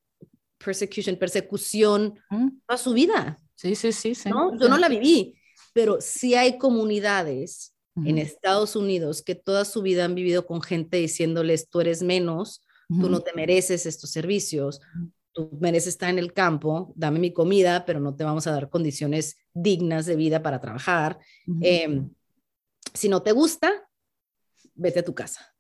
[0.58, 2.20] persecution, persecución
[2.68, 3.40] toda su vida.
[3.56, 4.16] Sí, sí, sí.
[4.16, 4.30] sí.
[4.30, 4.58] ¿no?
[4.58, 5.36] Yo no la viví,
[5.74, 7.74] pero sí hay comunidades
[8.06, 12.62] en Estados Unidos que toda su vida han vivido con gente diciéndoles, tú eres menos,
[12.88, 14.80] tú no te mereces estos servicios,
[15.40, 18.70] tú mereces estar en el campo, dame mi comida, pero no te vamos a dar
[18.70, 21.18] condiciones dignas de vida para trabajar.
[21.62, 22.10] Em,
[22.94, 23.90] si no te gusta,
[24.76, 25.56] vete a tu casa.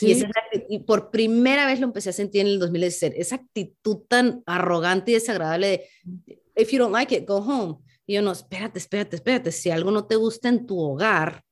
[0.00, 0.22] Y,
[0.68, 5.10] y, por primera vez lo empecé a sentir en el 2016, esa actitud tan arrogante
[5.10, 7.78] y desagradable de, if you don't like it, go home.
[8.06, 11.42] Y yo no, espérate, espérate, espérate, si algo no te gusta en tu hogar,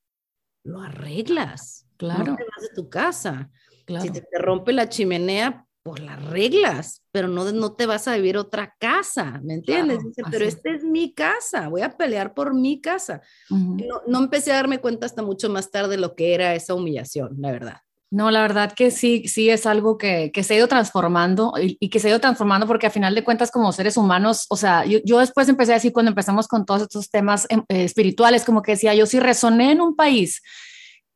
[0.65, 1.87] lo arreglas.
[1.97, 2.33] Claro.
[2.33, 3.51] No te vas de tu casa.
[3.85, 4.05] Claro.
[4.05, 8.15] Si te, te rompe la chimenea, por las reglas, pero no, no te vas a
[8.15, 9.99] vivir otra casa, ¿me entiendes?
[10.05, 13.23] Dice, pero esta es mi casa, voy a pelear por mi casa.
[13.49, 17.35] no, no, empecé a darme cuenta hasta mucho más tarde lo que era esa humillación,
[17.41, 17.77] la verdad.
[18.09, 21.89] No, la verdad que sí, sí es algo que, que se ha ido transformando y,
[21.89, 24.85] que se ha ido transformando porque a final de cuentas como seres humanos, o sea,
[24.85, 28.45] yo, yo después empecé a decir cuando empezamos con todos estos temas em, eh, espirituales,
[28.45, 30.41] como que decía, yo sí resoné en un país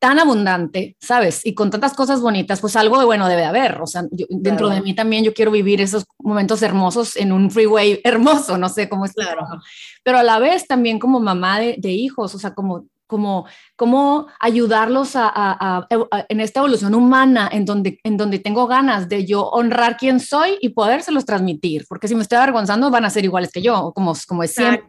[0.04, 1.40] tan abundante, ¿sabes?
[1.46, 3.80] Y con tantas cosas bonitas, pues algo de bueno debe haber.
[3.80, 8.00] O sea, dentro de mí también yo quiero vivir esos momentos hermosos en un freeway
[8.04, 9.14] hermoso, no sé cómo es.
[9.14, 9.46] Claro.
[10.02, 13.46] Pero a la vez también como mamá de, de hijos, o sea, como como
[13.76, 15.86] cómo ayudarlos a,
[16.28, 20.58] en esta evolución humana en donde, en donde tengo ganas de yo honrar quién soy
[20.60, 24.14] y podérselos transmitir, porque si me estoy avergonzando van a ser iguales que yo, como,
[24.26, 24.84] como es siempre.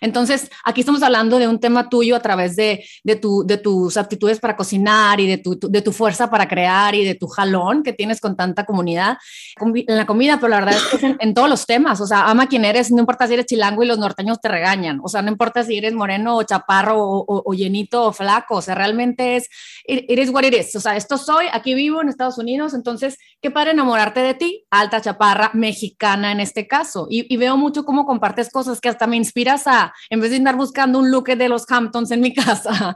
[0.00, 3.96] Entonces, aquí estamos hablando de un tema tuyo a través de, de, tu, de tus
[3.96, 7.82] aptitudes para cocinar y de tu, de tu fuerza para crear y de tu jalón
[7.82, 9.18] que tienes con tanta comunidad
[9.60, 12.46] en la comida, pero la verdad es que en, todos los temas, o sea, ama
[12.46, 15.30] quien eres, no importa si eres chilango y los norteños te regañan, o sea, no
[15.30, 17.54] importa si eres moreno o chaparro o, o
[17.92, 19.48] o flaco, o sea, realmente es,
[19.84, 23.50] eres what it is, o sea, esto soy, aquí vivo en Estados Unidos, entonces, qué
[23.50, 28.50] padre enamorarte de ti, alta chaparra, mexicana en este caso, y, veo mucho cómo compartes
[28.50, 31.64] cosas que hasta me inspiras a, en vez de andar buscando un look de los
[31.70, 32.94] Hamptons en mi casa,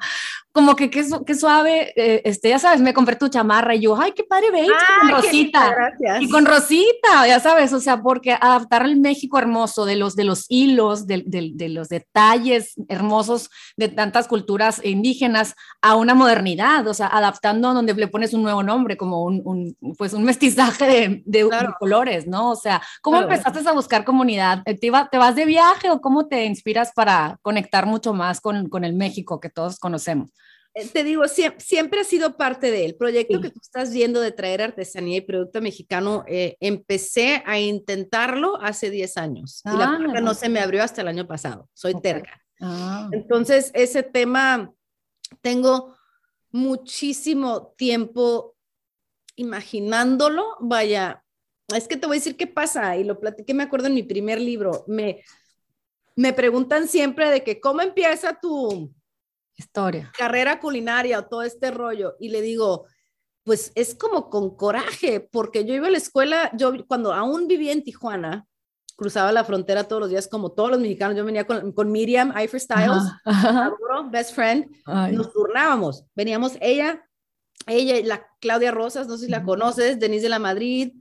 [0.54, 4.00] como que qué, qué suave, eh, este, ya sabes, me compré tu chamarra y yo,
[4.00, 8.86] ay, qué padre veis, con Rosita, y con Rosita, ya sabes, o sea, porque adaptar
[8.86, 13.88] el México hermoso de los, de los hilos, de, de, de los detalles hermosos de
[13.88, 18.96] tantas culturas indígenas a una modernidad, o sea, adaptando donde le pones un nuevo nombre,
[18.96, 21.48] como un, un pues un mestizaje de, de,
[21.80, 22.52] colores, ¿no?
[22.52, 24.62] O sea, ¿cómo empezaste a buscar comunidad?
[24.64, 28.84] ¿Te, ¿Te, vas de viaje o cómo te inspiras para conectar mucho más con, con
[28.84, 30.30] el México que todos conocemos?
[30.74, 34.60] Eh, te digo, siempre, ha sido parte del proyecto que tú estás viendo de traer
[34.60, 36.24] artesanía y producto mexicano.
[36.26, 40.82] Eh, empecé a intentarlo hace 10 años y la ah, puerta no se me abrió
[40.82, 41.68] hasta el año pasado.
[41.74, 42.42] Soy terca.
[42.60, 43.08] Ah.
[43.12, 44.72] Entonces, ese tema,
[45.40, 45.96] tengo
[46.50, 48.56] muchísimo tiempo
[49.36, 50.56] imaginándolo.
[50.58, 51.24] Vaya,
[51.68, 54.02] es que te voy a decir qué pasa y lo platiqué, me acuerdo en mi
[54.02, 54.84] primer libro.
[54.88, 55.22] Me,
[56.16, 58.92] me preguntan siempre de que cómo empieza tu
[59.56, 62.16] historia, carrera culinaria o todo este rollo.
[62.20, 62.86] Y le digo,
[63.44, 67.72] pues es como con coraje, porque yo iba a la escuela, yo cuando aún vivía
[67.72, 68.46] en Tijuana,
[68.96, 71.16] cruzaba la frontera todos los días como todos los mexicanos.
[71.16, 73.02] Yo venía con, con Miriam Eifer Styles,
[74.10, 74.66] best friend,
[75.12, 76.04] nos turnábamos.
[76.14, 77.04] Veníamos ella,
[77.66, 80.92] ella, la Claudia Rosas, no sé si la conoces, Denise de la Madrid,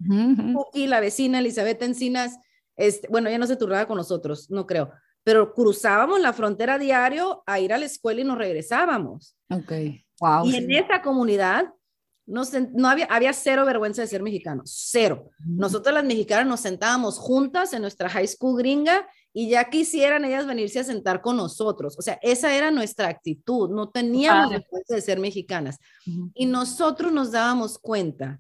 [0.74, 2.38] y la vecina Elizabeth Encinas.
[2.76, 4.92] Este, bueno, ella no se turnaba con nosotros, no creo,
[5.24, 9.38] pero cruzábamos la frontera diario a ir a la escuela y nos regresábamos.
[9.50, 9.72] Ok,
[10.20, 10.46] wow.
[10.46, 11.66] Y en esa comunidad
[12.26, 15.30] no, no había, había cero vergüenza de ser mexicano, cero.
[15.46, 20.46] Nosotros las mexicanas nos sentábamos juntas en nuestra high school gringa y ya quisieran ellas
[20.46, 21.98] venirse a sentar con nosotros.
[21.98, 25.78] O sea, esa era nuestra actitud, no teníamos vergüenza de ser mexicanas.
[26.34, 28.40] Y nosotros nos dábamos cuenta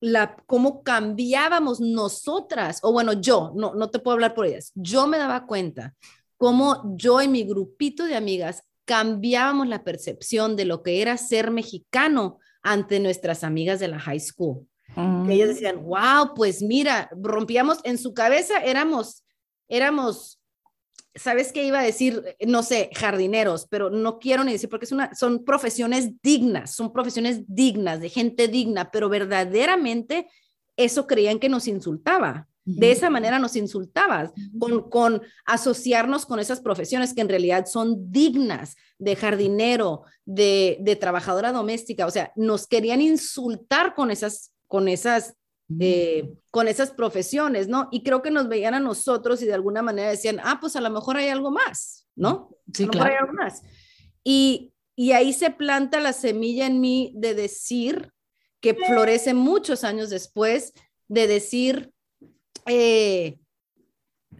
[0.00, 5.06] la, cómo cambiábamos nosotras, o bueno, yo, no, no te puedo hablar por ellas, yo
[5.06, 5.94] me daba cuenta
[6.36, 11.50] cómo yo y mi grupito de amigas cambiábamos la percepción de lo que era ser
[11.50, 14.66] mexicano ante nuestras amigas de la high school.
[14.96, 15.52] ellas mm.
[15.52, 19.24] decían, wow, pues mira, rompíamos en su cabeza, éramos,
[19.68, 20.40] éramos,
[21.16, 22.36] ¿sabes qué iba a decir?
[22.46, 26.92] No sé, jardineros, pero no quiero ni decir porque es una, son profesiones dignas, son
[26.92, 30.28] profesiones dignas, de gente digna, pero verdaderamente
[30.76, 32.48] eso creían que nos insultaba.
[32.68, 38.10] De esa manera nos insultabas, con, con asociarnos con esas profesiones que en realidad son
[38.10, 42.06] dignas de jardinero, de, de trabajadora doméstica.
[42.06, 45.36] O sea, nos querían insultar con esas, con esas
[45.80, 47.88] eh, con esas profesiones, ¿no?
[47.90, 50.80] Y creo que nos veían a nosotros y de alguna manera decían, ah, pues a
[50.80, 52.56] lo mejor hay algo más, ¿no?
[52.72, 53.04] Sí, a lo claro.
[53.04, 53.62] mejor hay algo más.
[54.22, 58.12] Y, y ahí se planta la semilla en mí de decir,
[58.60, 60.72] que florece muchos años después,
[61.08, 61.92] de decir,
[62.66, 63.38] eh,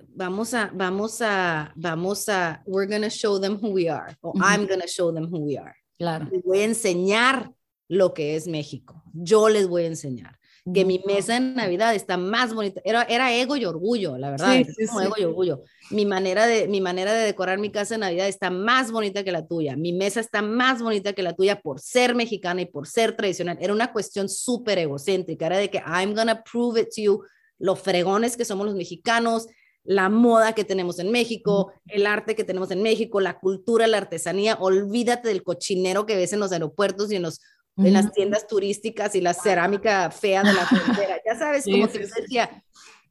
[0.09, 4.43] vamos a, vamos a, vamos a, we're gonna show them who we are, o Ujú.
[4.43, 5.75] I'm gonna show them who we are.
[5.99, 6.29] Claro.
[6.31, 7.53] Les voy a enseñar
[7.89, 9.03] lo que es México.
[9.13, 10.39] Yo les voy a enseñar
[10.73, 12.81] que mi mesa de Navidad está más bonita.
[12.85, 14.53] Era, era ego y orgullo, la verdad.
[14.53, 15.07] Sí, es sí, como sí.
[15.07, 15.63] ego y orgullo.
[15.91, 19.31] Mi manera, de, mi manera de decorar mi casa de Navidad está más bonita que
[19.31, 19.77] la tuya.
[19.77, 23.59] Mi mesa está más bonita que la tuya por ser mexicana y por ser tradicional.
[23.61, 25.47] Era una cuestión súper egocéntrica.
[25.47, 27.23] Era de que I'm gonna prove it to you,
[27.59, 29.47] lo fregones que somos los mexicanos,
[29.85, 33.99] la moda que tenemos en México, el arte que tenemos en México, la cultura, la
[33.99, 34.57] artesanía.
[34.61, 37.41] Olvídate del cochinero que ves en los aeropuertos y en los
[37.77, 41.21] en las tiendas turísticas y la cerámica fea de la frontera.
[41.25, 42.13] Ya sabes, Sí, como sí, que sí.
[42.23, 42.65] decía,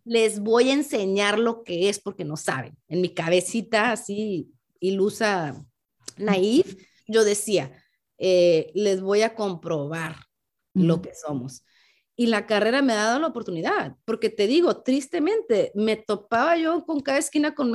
[0.04, 2.78] les voy a enseñar lo que es porque no saben.
[2.88, 5.56] En mi cabecita así ilusa,
[6.18, 6.76] naif,
[7.08, 7.72] yo decía,
[8.18, 10.16] eh, les voy a comprobar
[10.74, 11.64] lo que somos.
[12.18, 16.86] Y la carrera me ha dado la oportunidad, porque te digo, tristemente, me topaba yo
[16.86, 17.74] con cada esquina con,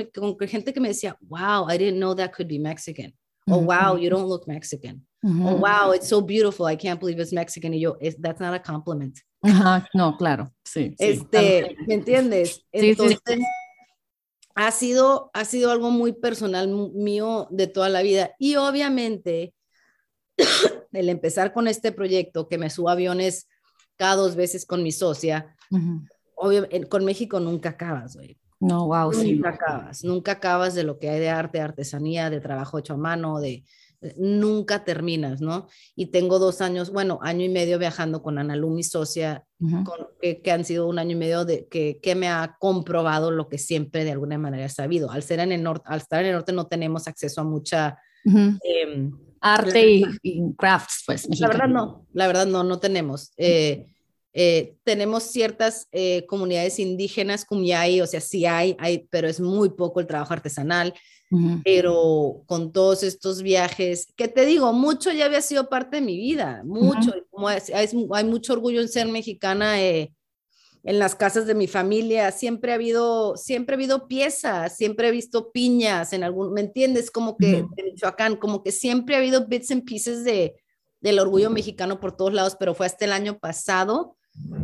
[0.48, 3.14] gente que me decía, wow, I didn't know that could be Mexican.
[3.46, 3.64] Ujú.
[3.64, 5.06] wow, you don't look Mexican.
[5.22, 5.46] Ujú.
[5.48, 6.66] Oh, wow, it's so beautiful.
[6.70, 7.74] I can't believe it's Mexican.
[7.74, 9.18] Y yo, "It's- that's not a compliment.
[9.42, 10.94] Ajá, no, claro, sí.
[10.98, 11.76] sí, este, también.
[11.86, 12.48] ¿me entiendes?
[12.48, 12.78] Sí, sí, sí.
[12.78, 13.38] Entonces,
[14.54, 18.32] ha sido, ha sido algo muy personal mío de toda la vida.
[18.38, 19.54] Y obviamente,
[20.92, 23.48] el empezar con este proyecto, que me subo a aviones
[23.96, 25.54] cada dos veces con mi socia,
[26.70, 28.38] en- con México nunca acabas, güey.
[28.60, 29.32] No, wow, sí.
[29.34, 32.98] Nunca acabas, nunca acabas de lo que hay de arte, artesanía, de trabajo hecho a
[32.98, 33.64] mano, de-
[34.16, 35.68] nunca terminas, ¿no?
[35.94, 39.44] Y tengo dos años, bueno, año y medio viajando con Ana Lu, mi socia,
[39.84, 43.30] con- que, que han sido un año y medio de que, que me ha comprobado
[43.30, 45.10] lo que siempre de alguna manera he sabido.
[45.10, 47.98] Al ser en el norte, al estar en el norte no tenemos acceso a mucha
[48.62, 51.26] em, Arte y, y crafts, pues.
[51.40, 53.32] la verdad no, la verdad no, no tenemos.
[53.36, 53.86] Eh,
[54.32, 59.70] eh, tenemos ciertas eh, comunidades indígenas, Kumyai, o sea, sí hay, hay, pero es muy
[59.70, 60.94] poco el trabajo artesanal.
[61.32, 61.60] Ujú.
[61.62, 66.16] pero con todos estos viajes, que te digo, mucho ya había sido parte de mi
[66.16, 70.12] vida, mucho, y como es- es- hay mucho orgullo en ser mexicana eh,
[70.82, 75.12] en las casas de mi familia, siempre ha habido, siempre ha habido piezas, siempre he
[75.12, 77.12] visto piñas en algún, ¿me entiendes?
[77.12, 77.74] Como que Ujú.
[77.76, 80.56] de Michoacán, como que siempre ha habido bits and pieces de,
[81.00, 84.16] del orgullo mexicano por todos lados, pero fue hasta el año pasado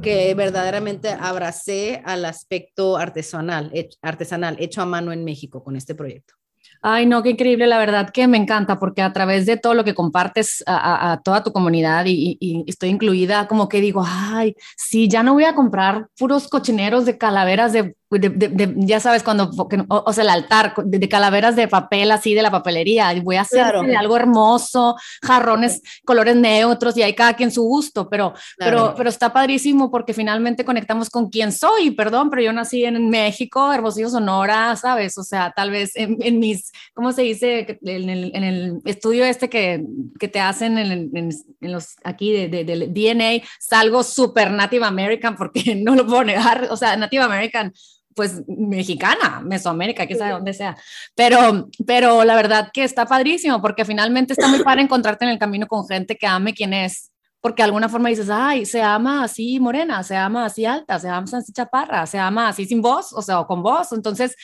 [0.02, 6.34] que verdaderamente abracé al aspecto artesanal, artesanal, hecho a mano en México con este proyecto.
[6.82, 9.82] Ay, no, qué increíble, la verdad que me encanta porque a través de todo lo
[9.84, 14.04] que compartes a, a- a toda tu comunidad y- y estoy incluida, como que digo,
[14.06, 18.74] ay, sí, ya no voy a comprar puros cochineros de calaveras de, de- de- de-
[18.86, 22.50] ya sabes, cuando, o, o sea, el altar de, calaveras de papel así de la
[22.50, 23.82] papelería, y voy a hacer Claro.
[23.98, 28.94] algo hermoso, jarrones, colores neutros y hay cada quien su gusto, pero pero, Claro.
[28.96, 33.72] pero está padrísimo porque finalmente conectamos con quién soy, perdón, pero yo nací en México,
[33.72, 35.18] Hermosillo, Sonora, ¿sabes?
[35.18, 37.78] O sea, tal vez en, en mis, ¿cómo se dice?
[37.82, 39.84] En el, en el estudio este que,
[40.18, 45.36] que te hacen en, en- los, aquí de, de- del DNA, salgo súper Native American
[45.36, 47.72] porque no lo puedo negar, o sea, Native American
[48.16, 50.74] pues mexicana, Mesoamérica, que sabe dónde sea.
[51.14, 55.38] Pero, pero la verdad que está padrísimo porque finalmente está muy padre encontrarte en el
[55.38, 57.12] camino con gente que ame quién es.
[57.42, 61.10] Porque de alguna forma dices, ay, se ama así morena, se ama así alta, se
[61.10, 63.92] ama así chaparra, se ama así sin voz, o sea, o con voz.
[63.92, 64.34] Entonces,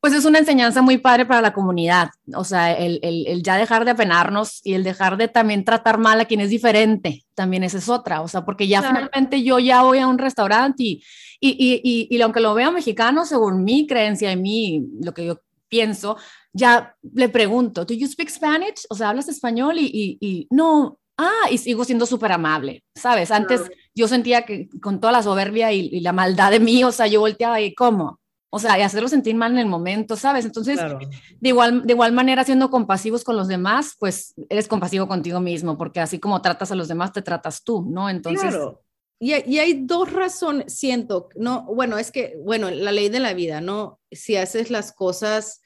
[0.00, 2.08] pues es una enseñanza muy padre para la comunidad.
[2.34, 5.98] O sea, el, el, el ya dejar de apenarnos y el dejar de también tratar
[5.98, 8.22] mal a quien es diferente, también esa es otra.
[8.22, 8.94] O sea, porque ya Claro.
[8.96, 11.02] finalmente yo ya voy a un restaurante y,
[11.40, 15.26] y, y, y, y aunque lo vea mexicano, según mi creencia y mi, lo que
[15.26, 16.16] yo pienso,
[16.52, 18.86] ya le pregunto, ¿do you speak Spanish?
[18.90, 19.78] O sea, ¿hablas español?
[19.78, 23.30] Y, y, y no, ah, y sigo siendo súper amable, ¿sabes?
[23.30, 23.74] Antes Claro.
[23.94, 27.06] yo sentía que con toda la soberbia y, y la maldad de mí, o sea,
[27.06, 28.18] yo volteaba y ¿cómo?
[28.52, 30.44] O sea, y hacerlo sentir mal en el momento, ¿sabes?
[30.44, 30.98] Entonces, Claro.
[30.98, 35.78] de igual, de igual manera, siendo compasivos con los demás, pues eres compasivo contigo mismo,
[35.78, 38.10] porque así como tratas a los demás, te tratas tú, ¿no?
[38.10, 38.82] Entonces, Claro.
[39.22, 43.20] Y, hay- y hay dos razones, siento, no, bueno, es que, bueno, la ley de
[43.20, 44.00] la vida, ¿no?
[44.10, 45.60] Si haces las cosas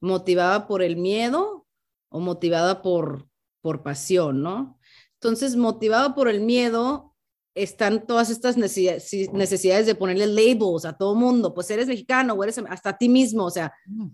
[0.00, 1.66] motivada por el miedo
[2.10, 3.26] o motivada por,
[3.62, 4.78] por pasión, ¿no?
[5.14, 7.11] Entonces, motivado por el miedo,
[7.54, 12.58] están todas estas necesidades de ponerle labels a todo mundo, pues eres mexicano o eres
[12.68, 13.72] hasta a ti mismo, o sea,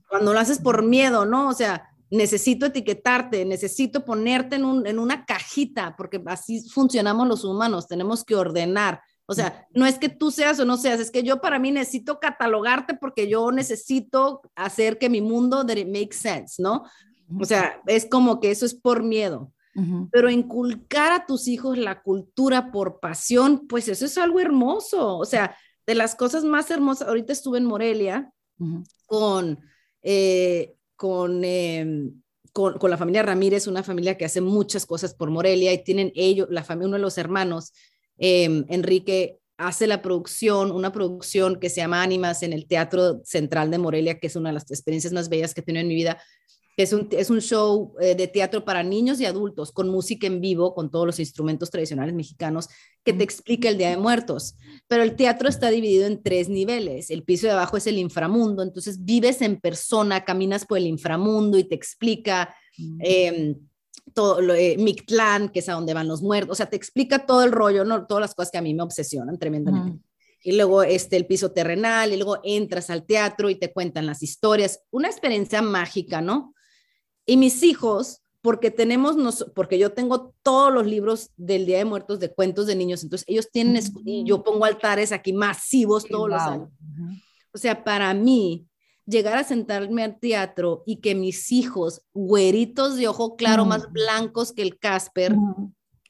[0.09, 1.49] cuando lo haces por miedo, ¿no?
[1.49, 7.45] O sea, necesito etiquetarte, necesito ponerte en, un, en una cajita, porque así funcionamos los
[7.45, 9.03] humanos, tenemos que ordenar.
[9.31, 11.71] O sea, no es que tú seas o no seas, es que yo para mí
[11.71, 16.85] necesito catalogarte porque yo necesito hacer que mi mundo make sense, ¿no?
[17.39, 19.53] O sea, es como que eso es por miedo.
[20.11, 25.17] Pero inculcar a tus hijos la cultura por pasión, pues eso es algo hermoso.
[25.17, 25.57] O sea,
[25.87, 28.33] de las cosas más hermosas, ahorita estuve en Morelia
[29.07, 29.61] con,
[30.03, 32.21] eh, con, em,
[32.53, 36.13] con, con, la familia Ramírez, una familia que hace muchas cosas por Morelia y tienen
[36.15, 37.73] ellos, la familia, uno de los hermanos,
[38.19, 43.71] em, Enrique, hace la producción, una producción que se llama Ánimas en el Teatro Central
[43.71, 45.95] de Morelia, que es una de las experiencias más bellas que he tenido en mi
[45.95, 46.23] vida,
[46.83, 50.41] es un, es un show eh, de teatro para niños y adultos con música en
[50.41, 52.69] vivo, con todos los instrumentos tradicionales mexicanos,
[53.05, 54.57] que te explica el Día de Muertos.
[54.87, 57.11] Pero el teatro está dividido en tres niveles.
[57.11, 61.59] El piso de abajo es el inframundo, entonces vives en persona, caminas por el inframundo
[61.59, 62.55] y te explica...
[63.01, 63.57] Eh,
[64.15, 67.27] todo lo, eh, Mictlán, que es a donde van los muertos, o sea, te explica
[67.27, 68.07] todo el rollo, ¿no?
[68.07, 70.03] todas las cosas que a mí me obsesionan tremendamente.
[70.43, 74.23] Y luego este, el piso terrenal, y luego entras al teatro y te cuentan las
[74.23, 74.81] historias.
[74.91, 76.55] Una experiencia mágica, ¿no?
[77.29, 81.85] Y mis hijos, porque tenemos, nos, porque yo tengo todos los libros del Día de
[81.85, 86.31] Muertos de cuentos de niños, entonces ellos tienen, y yo pongo altares aquí masivos todos
[86.31, 86.71] los años.
[87.53, 88.67] O sea, para mí,
[89.05, 94.53] llegar a sentarme al teatro y que mis hijos, güeritos de ojo claro, más blancos
[94.53, 95.37] que el Casper,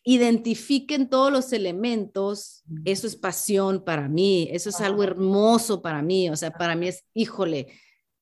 [0.04, 6.30] identifiquen todos los elementos, eso es pasión para mí, eso es algo hermoso para mí,
[6.30, 7.66] o sea, para mí es, híjole,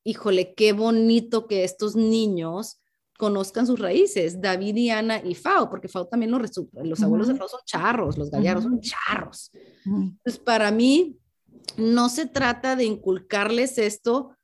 [0.02, 2.80] híjole, qué bonito que estos niños
[3.16, 6.40] conozcan sus raíces, David y Ana y Fao, porque Fao también los,
[6.72, 9.50] los abuelos de Fao son charros, los gallardos son charros.
[9.84, 11.18] Entonces, para mí,
[11.76, 14.36] no se trata de inculcarles esto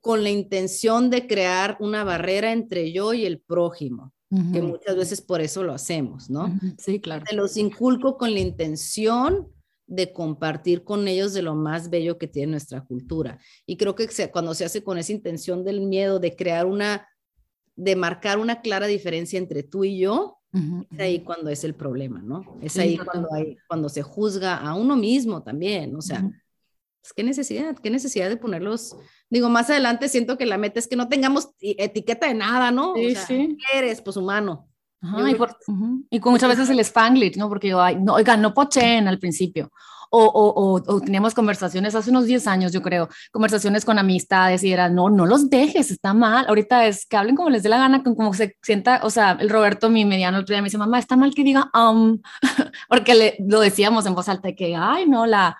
[0.00, 4.12] con la intención de crear una barrera entre yo y el prójimo,
[4.52, 6.56] que muchas veces por eso lo hacemos, ¿no?
[6.78, 7.24] Sí, claro.
[7.28, 9.48] Se los inculco con la intención
[9.86, 13.38] de compartir con ellos de lo más bello que tiene nuestra cultura.
[13.66, 17.08] Y creo que cuando se hace con esa intención del miedo de crear una
[17.80, 20.36] de marcar una clara diferencia entre tú y yo,
[20.90, 22.58] es ahí cuando es el problema, ¿no?
[22.60, 27.22] Es ahí cuando, hay, cuando se juzga a uno mismo también, o sea, pues, ¿qué
[27.22, 27.78] necesidad?
[27.78, 28.96] ¿Qué necesidad de ponerlos?
[29.30, 32.94] Digo, más adelante siento que la meta es que no tengamos etiqueta de nada, ¿no?
[32.96, 33.56] Sí, sí.
[33.56, 34.02] ¿qué eres?
[34.02, 34.68] Pues humano.
[36.10, 37.48] y, con muchas veces el spanglish, ¿no?
[37.48, 39.72] Porque yo, ay, no, oigan, no pochen al principio
[40.10, 44.88] o, o, teníamos conversaciones hace unos 10 años, yo creo, conversaciones con amistades y era,
[44.88, 46.46] no, no los dejes, está mal.
[46.48, 49.48] Ahorita es que hablen como les dé la gana, como se sienta, o sea, el
[49.48, 52.20] Roberto, mi mediano, el otro día me dice, mamá, está mal que diga, um,
[52.88, 55.56] porque le, lo decíamos en voz alta, que, ay, no, la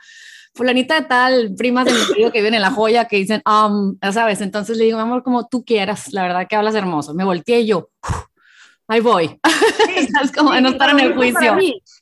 [0.55, 3.97] fulanita de tal, primas de mi marido que viven en La Joya, que dicen, um,
[4.13, 4.41] ¿sabes?
[4.41, 7.15] Entonces le digo, amor, como tú quieras, la verdad que hablas hermoso.
[7.15, 7.91] Me volteé yo,
[8.89, 9.39] ahí voy.
[10.23, 11.41] es como de no estar en el juicio.
[11.41, 11.61] Para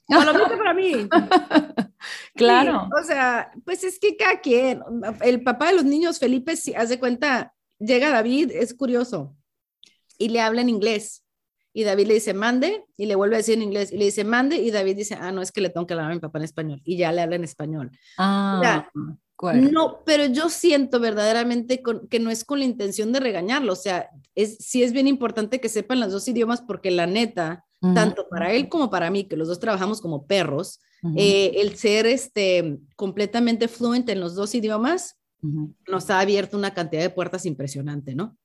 [0.08, 1.08] lo para mí.
[2.34, 2.88] claro.
[2.98, 4.82] o sea, pues es que cada quien,
[5.22, 9.36] el papá de los niños, Felipe, si hace cuenta, llega David, es curioso,
[10.18, 11.24] y le habla en inglés.
[11.74, 14.24] Y David le dice, mande, y le vuelve a decir en inglés, y le dice,
[14.24, 16.38] mande, y David dice, ah, no, es que le tengo que hablar a mi papá
[16.38, 17.90] en español, y ya le habla en español.
[18.16, 18.90] Ah,
[19.54, 21.80] no, pero yo siento verdaderamente
[22.10, 25.60] que no es con la intención de regañarlo, o sea, es, sí es bien importante
[25.60, 29.36] que sepan los dos idiomas porque la neta, tanto para él como para mí, que
[29.36, 30.80] los dos trabajamos como perros,
[31.16, 37.00] eh, el ser este, completamente fluente en los dos idiomas nos ha abierto una cantidad
[37.00, 38.36] de puertas impresionante, ¿no?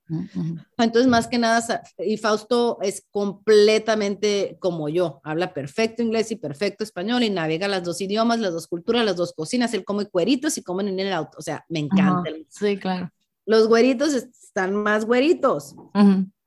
[0.78, 6.84] Entonces, más que nada, y Fausto es completamente como yo, habla perfecto inglés y perfecto
[6.84, 10.58] español y navega las dos idiomas, las dos culturas, las dos cocinas, él come cueritos
[10.58, 12.30] y comen en el auto, o sea, me encanta.
[12.50, 13.12] Sí, claro.
[13.46, 15.76] Los güeritos están más güeritos,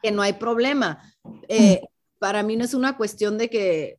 [0.01, 1.03] que no hay problema.
[1.49, 1.81] Eh,
[2.19, 3.99] para mí no es una cuestión de que,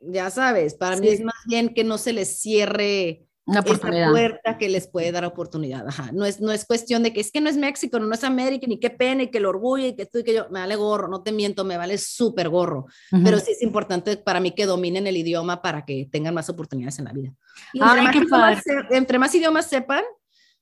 [0.00, 4.68] ya sabes, para mí es más bien que no se les cierre una puerta que
[4.68, 5.86] les puede dar oportunidad.
[6.12, 8.66] No, es, no es cuestión de que es que no es México, no es América,
[8.68, 10.76] ni qué pena, y que el orgullo, y que tú y que yo, me vale
[10.76, 12.86] gorro, no te miento, me vale súper gorro.
[13.10, 16.98] Pero sí es importante para mí que dominen el idioma para que tengan más oportunidades
[16.98, 17.32] en la vida.
[17.72, 20.04] Y entre, más idiomas, entre, más idiomas, sepan,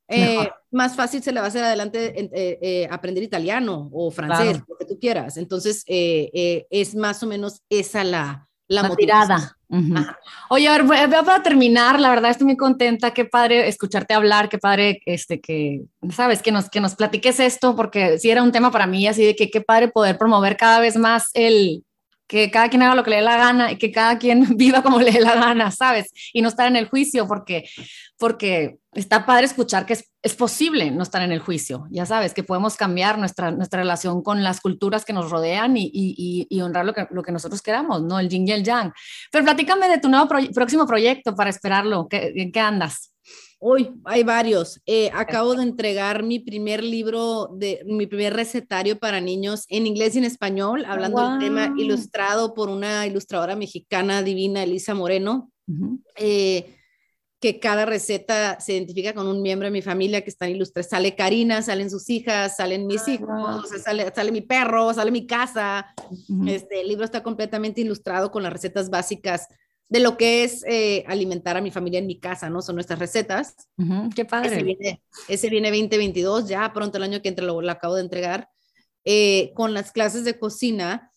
[0.08, 4.62] eh, más fácil se le va a hacer adelante eh, eh, aprender italiano o francés,
[4.68, 5.36] lo que tú quieras.
[5.36, 9.56] Entonces, es más o menos esa la, la, tirada.
[10.48, 14.58] Oye, a ver, para terminar, la verdad estoy muy contenta, qué padre escucharte hablar, qué
[14.58, 18.70] padre este, que, sabes, que nos, que nos platiques esto, porque sí era un tema
[18.70, 21.84] para mí, así de que qué padre poder promover cada vez más el,
[22.26, 24.82] que cada quien haga lo que le dé la gana y que cada quien viva
[24.82, 26.12] como le dé la gana, ¿sabes?
[26.32, 27.68] Y no estar en el juicio porque,
[28.18, 32.34] porque está padre escuchar que es, es posible no estar en el juicio, ya sabes,
[32.34, 36.60] que podemos cambiar nuestra, nuestra relación con las culturas que nos rodean y, y, y
[36.60, 38.18] honrar lo que, lo que nosotros queramos, ¿no?
[38.18, 38.92] El yin y el yang.
[39.30, 43.15] Pero platícame de tu nuevo próximo proyecto para esperarlo, ¿en qué andas?
[43.58, 44.82] Hoy hay varios.
[44.84, 50.14] Eh, acabo de entregar mi primer libro, de mi primer recetario para niños en inglés
[50.14, 55.50] y en español, hablando del tema ilustrado por una ilustradora mexicana divina, Elisa Moreno,
[56.16, 56.76] eh,
[57.40, 60.90] que cada receta se identifica con un miembro de mi familia que están ilustrados.
[60.90, 65.94] Sale Karina, salen sus hijas, salen mis hijos, sale, sale, mi perro, sale mi casa.
[66.46, 69.48] Este, el libro está completamente ilustrado con las recetas básicas
[69.88, 72.60] de lo que es eh, alimentar a mi familia en mi casa, ¿no?
[72.60, 73.54] Son nuestras recetas.
[74.14, 74.56] qué padre.
[75.28, 78.48] Ese viene, 2022, ya pronto el año que entra lo, acabo de entregar.
[79.04, 81.12] Eh, con las clases de cocina,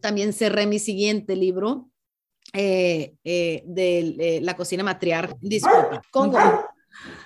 [0.00, 1.88] también cerré mi siguiente libro
[2.52, 6.32] eh, de la cocina matriarca, disculpa, con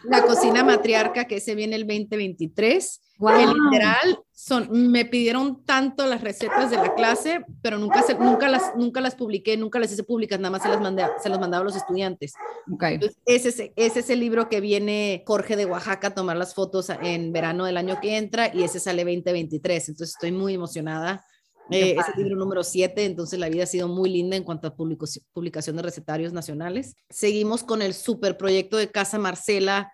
[0.05, 3.01] la cocina matriarca que se viene el 2023.
[3.19, 8.75] literal son, me pidieron tanto las recetas de la clase, pero nunca, se, nunca, las,
[8.75, 11.61] nunca las publiqué, nunca las hice públicas, nada más se las, mandé, se las mandaba
[11.61, 12.33] a los estudiantes.
[12.73, 12.99] Okay.
[13.27, 17.33] ese, ese es el libro que viene Jorge de Oaxaca a tomar las fotos en
[17.35, 19.91] verano del año que entra y ese sale 2023.
[19.91, 21.23] Entonces estoy muy emocionada.
[21.71, 24.69] Eh, es el libro número 7, entonces la vida ha sido muy linda en cuanto
[24.69, 26.97] a publicación de recetarios nacionales.
[27.11, 29.93] Seguimos con el super proyecto de Casa Marcela,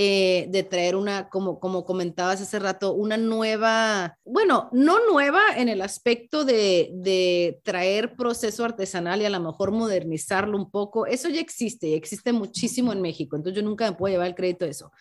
[0.00, 5.68] eh, de traer una, como, como comentabas hace rato, una nueva, bueno, no nueva en
[5.68, 11.04] el aspecto de, de, traer proceso artesanal y a lo mejor modernizarlo un poco.
[11.06, 14.66] Eso ya existe, existe muchísimo en México, entonces yo nunca me puedo llevar el crédito
[14.66, 14.92] de eso.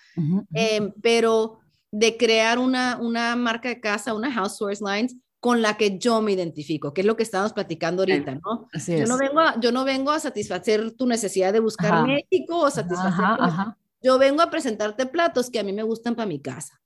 [0.52, 1.60] Em, pero
[1.92, 6.32] de crear una, una marca de casa, una Housewares Lines, con la que yo me
[6.32, 8.68] identifico, que es lo que estamos platicando ahorita, ¿no?
[8.74, 12.72] yo, no vengo a, yo no vengo a satisfacer tu necesidad de buscar México o
[12.72, 13.76] satisfacer...
[14.02, 16.80] Yo vengo a presentarte platos que a mí me gustan para mi casa.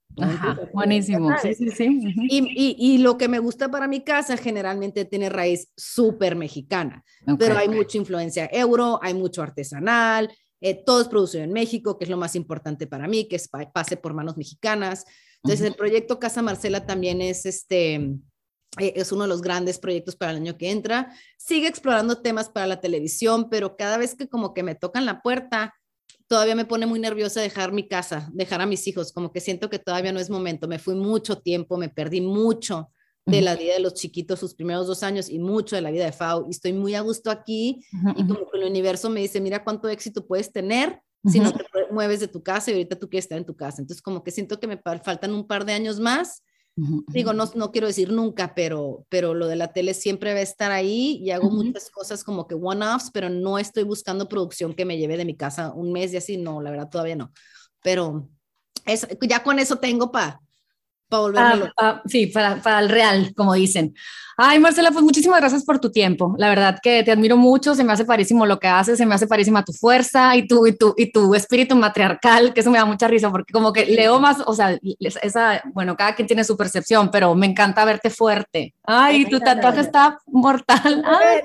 [0.74, 1.30] buenísimo.
[1.42, 2.14] Sí, sí, sí.
[2.30, 7.04] Y, y, lo que me gusta para mi casa generalmente tiene raíz súper mexicana,
[7.40, 12.06] pero hay mucha influencia euro, hay mucho artesanal, eh, todo es producido en México, que
[12.06, 15.06] es lo más importante para mí, que es, pase por manos mexicanas.
[15.44, 17.96] Entonces, el proyecto Casa Marcela también es este
[18.80, 21.14] eh, es uno de los grandes proyectos para el año que entra.
[21.38, 25.22] Sigue explorando temas para la televisión, pero cada vez que como que me tocan la
[25.22, 25.74] puerta,
[26.32, 29.70] todavía me pone muy nerviosa dejar mi casa, dejar a mis hijos, como que siento
[29.70, 30.66] que todavía no es momento.
[30.66, 32.90] Me fui mucho tiempo, me perdí mucho
[33.26, 36.06] de la vida de los chiquitos sus primeros dos años y mucho de la vida
[36.06, 36.46] de Fau.
[36.48, 39.90] Y estoy muy a gusto aquí y como que el universo me dice, mira cuánto
[39.90, 43.38] éxito puedes tener si no te mueves de tu casa y ahorita tú quieres estar
[43.38, 43.82] en tu casa.
[43.82, 46.46] Entonces como que siento que me faltan un par de años más
[46.76, 50.44] Digo, no, no quiero decir nunca, pero, pero lo de la tele siempre va a
[50.44, 54.86] estar ahí y hago muchas cosas como que one-offs, pero no estoy buscando producción que
[54.86, 57.32] me lleve de mi casa un mes y así, no, la verdad todavía no.
[57.84, 58.30] Pero
[58.86, 60.40] es, ya con eso tengo para
[61.12, 61.66] para volverlo.
[61.66, 63.94] Ah, ah, sí, para, para el real, como dicen.
[64.38, 66.36] Ay, Marcela, pues muchísimas gracias por tu tiempo.
[66.38, 69.16] La verdad que te admiro mucho, se me hace parísimo lo que haces, se me
[69.16, 72.78] hace parísima tu fuerza y tu, y tu, y tu espíritu matriarcal, que eso me
[72.78, 76.44] da mucha risa, porque como que leo más, o sea, esa, bueno, cada quien tiene
[76.44, 78.74] su percepción, pero me encanta verte fuerte.
[78.84, 81.04] Ay, tu tatuaje está mortal.
[81.06, 81.42] Ay,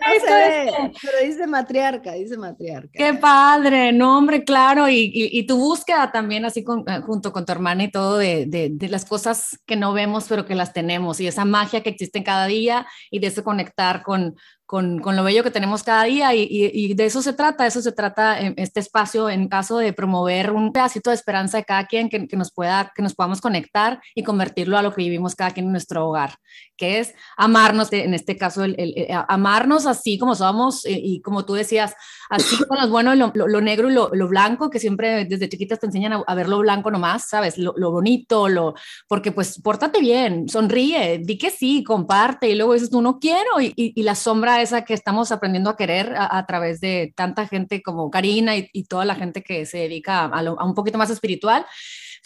[1.02, 2.90] pero dice matriarca, dice matriarca.
[2.92, 7.44] Qué padre, no, hombre, claro, y, y, tu búsqueda también, así con, eh, junto con
[7.44, 10.72] tu hermana y todo, de, de, de las cosas que no vemos, pero que las
[10.72, 14.98] tenemos, y esa magia que existe en cada día y de ese conectar con, con,
[14.98, 17.80] con, lo bello que tenemos cada día y, y, de eso se trata, de eso
[17.80, 21.86] se trata en este espacio en caso de promover un pedacito de esperanza de cada
[21.86, 25.36] quien que, que, nos pueda, que nos podamos conectar y convertirlo a lo que vivimos
[25.36, 26.34] cada quien en nuestro hogar,
[26.76, 31.44] que es amarnos, en este caso, el, el, amarnos así como somos y, y, como
[31.44, 31.94] tú decías,
[32.28, 35.48] así con lo bueno, lo, lo, lo negro y lo, lo, blanco, que siempre desde
[35.48, 37.56] chiquitas te enseñan a, a ver lo blanco nomás, ¿sabes?
[37.56, 38.74] Lo, bonito, lo,
[39.06, 43.60] porque pues pórtate bien, sonríe, di que sí, comparte y luego dices tú no quiero
[43.60, 47.82] y, y la sombra esa que estamos aprendiendo a querer a, través de tanta gente
[47.82, 51.66] como Karina y, toda la gente que se dedica a, a un poquito más espiritual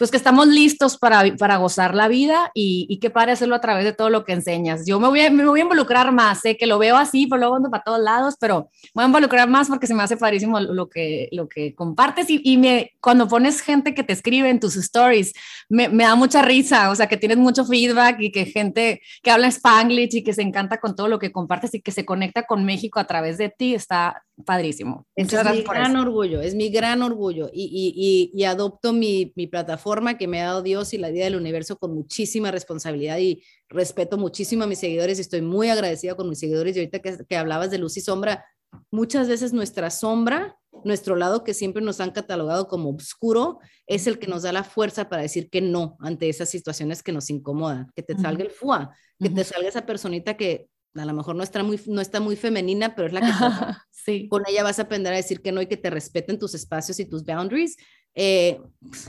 [0.01, 3.61] pues que estamos listos para, para gozar la vida y, y que para hacerlo a
[3.61, 4.83] través de todo lo que enseñas.
[4.87, 7.37] Yo me voy a, me voy a involucrar más, sé que lo veo así, pero
[7.41, 10.59] luego ando para todos lados, pero voy a involucrar más porque se me hace padrísimo
[10.59, 14.59] lo que, lo que compartes y, y me, cuando pones gente que te escribe en
[14.59, 15.33] tus stories,
[15.69, 19.29] me, me, da mucha risa, o sea, que tienes mucho feedback y que gente que
[19.29, 22.47] habla spanglish y que se encanta con todo lo que compartes y que se conecta
[22.47, 25.05] con México a través de ti, está padrísimo.
[25.15, 29.90] es mi gran orgullo, es mi gran orgullo y, y, y adopto mi, mi plataforma
[29.91, 33.43] plataforma que me ha dado Dios y la vida del universo con muchísima responsabilidad y
[33.69, 36.75] respeto muchísimo a mis seguidores y estoy muy agradecida con mis seguidores.
[36.75, 38.45] Y ahorita que, que hablabas de luz y sombra,
[38.89, 44.17] muchas veces nuestra sombra, nuestro lado que siempre nos han catalogado como oscuro, es el
[44.17, 47.91] que nos da la fuerza para decir que no ante esas situaciones que nos incomodan,
[47.95, 51.43] que te salga el fuá, que te salga esa personita que a lo mejor no
[51.43, 53.27] está muy, no está muy femenina, pero es la que
[53.91, 54.27] sí.
[54.27, 56.99] con ella vas a aprender a decir que no y que te respeten tus espacios
[56.99, 57.77] y tus boundaries.
[58.15, 58.61] Eh,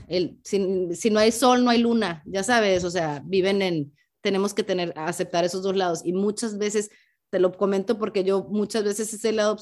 [0.09, 3.93] el, si, si, no hay sol, no hay luna, ya sabes, o sea, viven en,
[4.21, 6.91] tenemos que tener, aceptar esos dos lados y muchas veces
[7.31, 9.57] te lo comento porque yo muchas veces ese lado,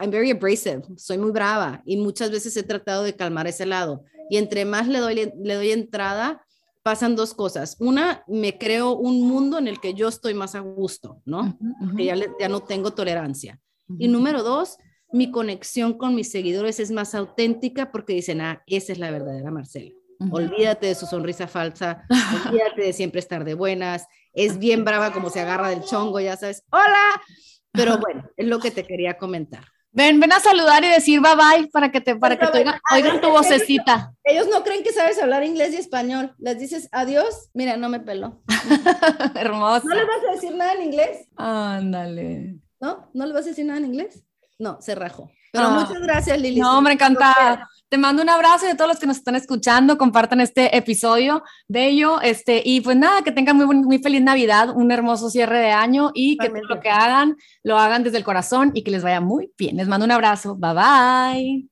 [0.00, 4.04] I'm very abrasive, soy muy brava y muchas veces he tratado de calmar ese lado.
[4.30, 6.44] Y entre más le doy, le doy entrada,
[6.82, 7.76] pasan dos cosas.
[7.80, 11.58] Una, me creo un mundo en el que yo estoy más a gusto, ¿no?
[11.96, 13.60] Que ya, ya no tengo tolerancia.
[13.98, 14.76] Y número dos,
[15.12, 19.50] mi conexión con mis seguidores es más auténtica porque dicen, ah, esa es la verdadera
[19.50, 19.92] Marcela.
[20.30, 22.04] Olvídate de su sonrisa falsa,
[22.46, 26.36] olvídate de siempre estar de buenas, es bien brava como se agarra del chongo, ya
[26.36, 27.22] sabes, hola,
[27.70, 29.64] pero bueno, es lo que te quería comentar.
[29.90, 33.20] Ven, ven a saludar y decir bye bye para que te, para que te oigan,
[33.20, 34.12] tu vocecita.
[34.22, 36.34] Ellos no creen que sabes hablar inglés y español.
[36.38, 38.42] Les dices adiós, mira, no me peló.
[39.34, 39.84] Hermosa.
[39.86, 41.26] ¿No les vas a decir nada en inglés?
[41.36, 42.56] Ándale.
[42.80, 43.10] ¿No?
[43.14, 44.24] ¿No les vas a decir nada en inglés?
[44.58, 45.30] No, se rajó.
[45.52, 45.70] Pero ah.
[45.70, 46.60] muchas gracias, Lili.
[46.60, 47.68] No, hombre, encantada.
[47.88, 51.42] Te mando un abrazo y a todos los que nos están escuchando, compartan este episodio
[51.68, 52.20] bello.
[52.20, 56.10] Este, y pues nada, que tengan muy, muy feliz Navidad, un hermoso cierre de año
[56.14, 59.52] y que lo que hagan, lo hagan desde el corazón y que les vaya muy
[59.56, 59.76] bien.
[59.76, 60.56] Les mando un abrazo.
[60.56, 61.68] Bye bye.